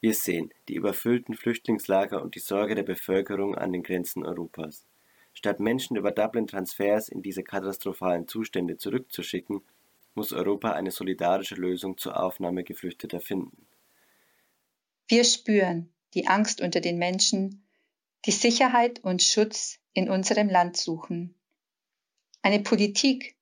Wir 0.00 0.14
sehen 0.14 0.52
die 0.68 0.74
überfüllten 0.74 1.34
Flüchtlingslager 1.34 2.22
und 2.22 2.34
die 2.34 2.40
Sorge 2.40 2.74
der 2.74 2.82
Bevölkerung 2.82 3.56
an 3.56 3.72
den 3.72 3.82
Grenzen 3.82 4.24
Europas. 4.24 4.84
Statt 5.32 5.58
Menschen 5.58 5.96
über 5.96 6.12
Dublin-Transfers 6.12 7.08
in 7.08 7.22
diese 7.22 7.42
katastrophalen 7.42 8.28
Zustände 8.28 8.76
zurückzuschicken, 8.76 9.62
muss 10.14 10.32
Europa 10.32 10.72
eine 10.72 10.90
solidarische 10.90 11.54
Lösung 11.54 11.96
zur 11.98 12.22
Aufnahme 12.22 12.64
Geflüchteter 12.64 13.20
finden. 13.20 13.66
Wir 15.08 15.24
spüren 15.24 15.92
die 16.14 16.26
Angst 16.26 16.60
unter 16.60 16.80
den 16.80 16.98
Menschen, 16.98 17.66
die 18.24 18.32
Sicherheit 18.32 19.00
und 19.02 19.22
Schutz 19.22 19.78
in 19.94 20.08
unserem 20.08 20.48
Land 20.48 20.76
suchen. 20.76 21.34
Eine 22.42 22.60
Politik, 22.60 23.36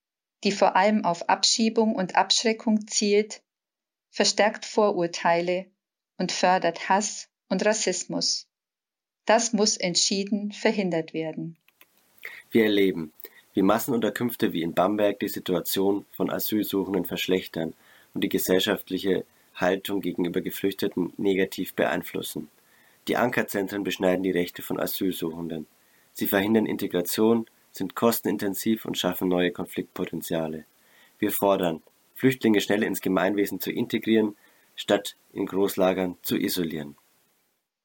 die 0.45 0.53
vor 0.53 0.77
allem 0.77 1.05
auf 1.05 1.29
Abschiebung 1.29 1.95
und 1.95 2.17
Abschreckung 2.17 2.87
zielt, 2.87 3.43
verstärkt 4.11 4.65
Vorurteile 4.65 5.67
und 6.19 6.33
fördert 6.33 6.89
Hass 6.89 7.29
und 7.49 7.65
Rassismus. 7.65 8.47
Das 9.27 9.53
muss 9.53 9.77
entschieden 9.77 10.53
verhindert 10.53 11.15
werden. 11.15 11.57
Wir 12.51 12.65
erleben, 12.65 13.13
wie 13.55 13.63
Massenunterkünfte 13.63 14.53
wie 14.53 14.63
in 14.63 14.75
Bamberg 14.75 15.21
die 15.21 15.29
Situation 15.29 16.07
von 16.13 16.31
Asylsuchenden 16.31 17.05
verschlechtern 17.05 17.75
und 18.15 18.25
die 18.25 18.29
gesellschaftliche 18.29 19.25
Haltung 19.55 20.01
gegenüber 20.01 20.41
Geflüchteten 20.41 21.13
negativ 21.17 21.75
beeinflussen. 21.75 22.49
Die 23.09 23.17
Ankerzentren 23.17 23.83
beschneiden 23.83 24.23
die 24.23 24.31
Rechte 24.31 24.63
von 24.63 24.79
Asylsuchenden. 24.79 25.67
Sie 26.13 26.27
verhindern 26.27 26.67
Integration, 26.67 27.47
sind 27.73 27.95
kostenintensiv 27.95 28.85
und 28.85 28.99
schaffen 28.99 29.29
neue 29.29 29.53
Konfliktpotenziale. 29.53 30.65
Wir 31.19 31.31
fordern, 31.31 31.83
Flüchtlinge 32.15 32.61
schnell 32.61 32.83
ins 32.83 33.01
Gemeinwesen 33.01 33.61
zu 33.61 33.71
integrieren, 33.71 34.37
statt 34.75 35.17
in 35.33 35.47
Großlagern 35.47 36.17
zu 36.23 36.37
isolieren. 36.37 36.97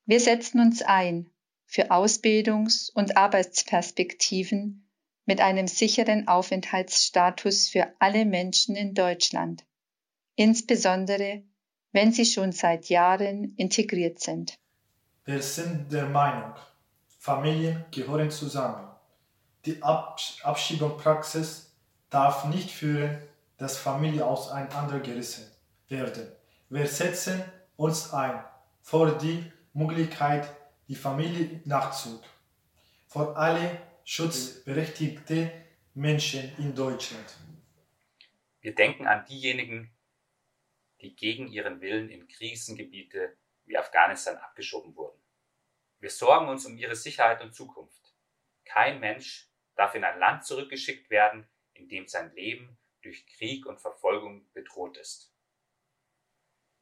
Wir 0.05 0.19
setzen 0.19 0.59
uns 0.59 0.81
ein 0.81 1.29
für 1.65 1.91
Ausbildungs- 1.91 2.91
und 2.93 3.17
Arbeitsperspektiven 3.17 4.85
mit 5.25 5.41
einem 5.41 5.67
sicheren 5.67 6.27
Aufenthaltsstatus 6.27 7.69
für 7.69 7.93
alle 7.99 8.25
Menschen 8.25 8.75
in 8.75 8.93
Deutschland, 8.93 9.65
insbesondere 10.35 11.43
wenn 11.95 12.11
sie 12.11 12.25
schon 12.25 12.51
seit 12.51 12.89
Jahren 12.89 13.55
integriert 13.55 14.19
sind. 14.19 14.59
Wir 15.23 15.41
sind 15.41 15.89
der 15.93 16.05
Meinung, 16.07 16.53
Familien 17.19 17.85
gehören 17.89 18.29
zusammen. 18.29 18.85
Die 19.65 19.81
Abschiebungspraxis 19.81 21.73
darf 22.09 22.45
nicht 22.45 22.69
führen, 22.69 23.17
dass 23.57 23.77
Familien 23.77 24.23
auseinandergerissen 24.23 25.45
werden. 25.87 26.27
Wir 26.67 26.85
setzen 26.85 27.41
uns 27.77 28.13
ein 28.13 28.43
für 28.81 29.17
die 29.17 29.49
Möglichkeit, 29.71 30.49
die 30.89 30.95
Familie 30.95 31.61
Nachzug, 31.63 32.21
für 33.07 33.37
alle 33.37 33.79
schutzberechtigte 34.03 35.49
Menschen 35.93 36.51
in 36.57 36.75
Deutschland. 36.75 37.37
Wir 38.59 38.75
denken 38.75 39.07
an 39.07 39.23
diejenigen, 39.29 39.94
gegen 41.15 41.47
ihren 41.47 41.81
Willen 41.81 42.09
in 42.09 42.27
Krisengebiete 42.27 43.37
wie 43.65 43.77
Afghanistan 43.77 44.37
abgeschoben 44.37 44.95
wurden. 44.95 45.19
Wir 45.99 46.09
sorgen 46.09 46.49
uns 46.49 46.65
um 46.65 46.77
ihre 46.77 46.95
Sicherheit 46.95 47.41
und 47.41 47.55
Zukunft. 47.55 48.13
Kein 48.65 48.99
Mensch 48.99 49.49
darf 49.75 49.95
in 49.95 50.03
ein 50.03 50.19
Land 50.19 50.45
zurückgeschickt 50.45 51.09
werden, 51.09 51.47
in 51.73 51.87
dem 51.87 52.07
sein 52.07 52.33
Leben 52.35 52.77
durch 53.01 53.25
Krieg 53.27 53.65
und 53.65 53.79
Verfolgung 53.79 54.47
bedroht 54.53 54.97
ist. 54.97 55.31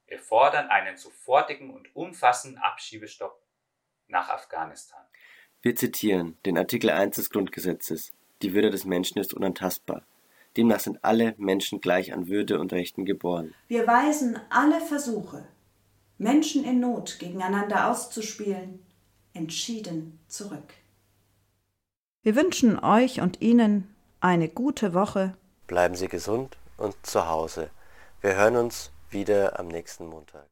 Wir 0.08 0.19
fordern 0.19 0.67
einen 0.67 0.98
sofortigen 0.98 1.72
und 1.74 1.96
umfassenden 1.96 2.62
Abschiebestopp 2.62 3.41
nach 4.08 4.30
Afghanistan. 4.30 5.06
Wir 5.62 5.76
zitieren 5.76 6.38
den 6.46 6.58
Artikel 6.58 6.89
1 6.89 7.15
des 7.15 7.30
Grundgesetzes. 7.30 8.13
Die 8.41 8.54
Würde 8.54 8.69
des 8.69 8.86
Menschen 8.86 9.19
ist 9.19 9.34
unantastbar. 9.34 10.06
Demnach 10.57 10.79
sind 10.79 11.03
alle 11.03 11.33
Menschen 11.37 11.81
gleich 11.81 12.13
an 12.13 12.27
Würde 12.27 12.59
und 12.59 12.73
Rechten 12.73 13.05
geboren. 13.05 13.53
Wir 13.67 13.87
weisen 13.87 14.39
alle 14.49 14.79
Versuche, 14.81 15.45
Menschen 16.17 16.63
in 16.63 16.79
Not 16.79 17.17
gegeneinander 17.19 17.89
auszuspielen, 17.89 18.85
entschieden 19.33 20.19
zurück. 20.27 20.73
Wir 22.21 22.35
wünschen 22.35 22.79
euch 22.79 23.19
und 23.19 23.41
Ihnen 23.41 23.93
eine 24.19 24.47
gute 24.47 24.93
Woche. 24.93 25.35
Bleiben 25.67 25.95
Sie 25.95 26.07
gesund 26.07 26.57
und 26.77 26.95
zu 27.05 27.27
Hause. 27.27 27.69
Wir 28.21 28.35
hören 28.35 28.55
uns 28.55 28.91
wieder 29.09 29.59
am 29.59 29.67
nächsten 29.67 30.07
Montag. 30.07 30.45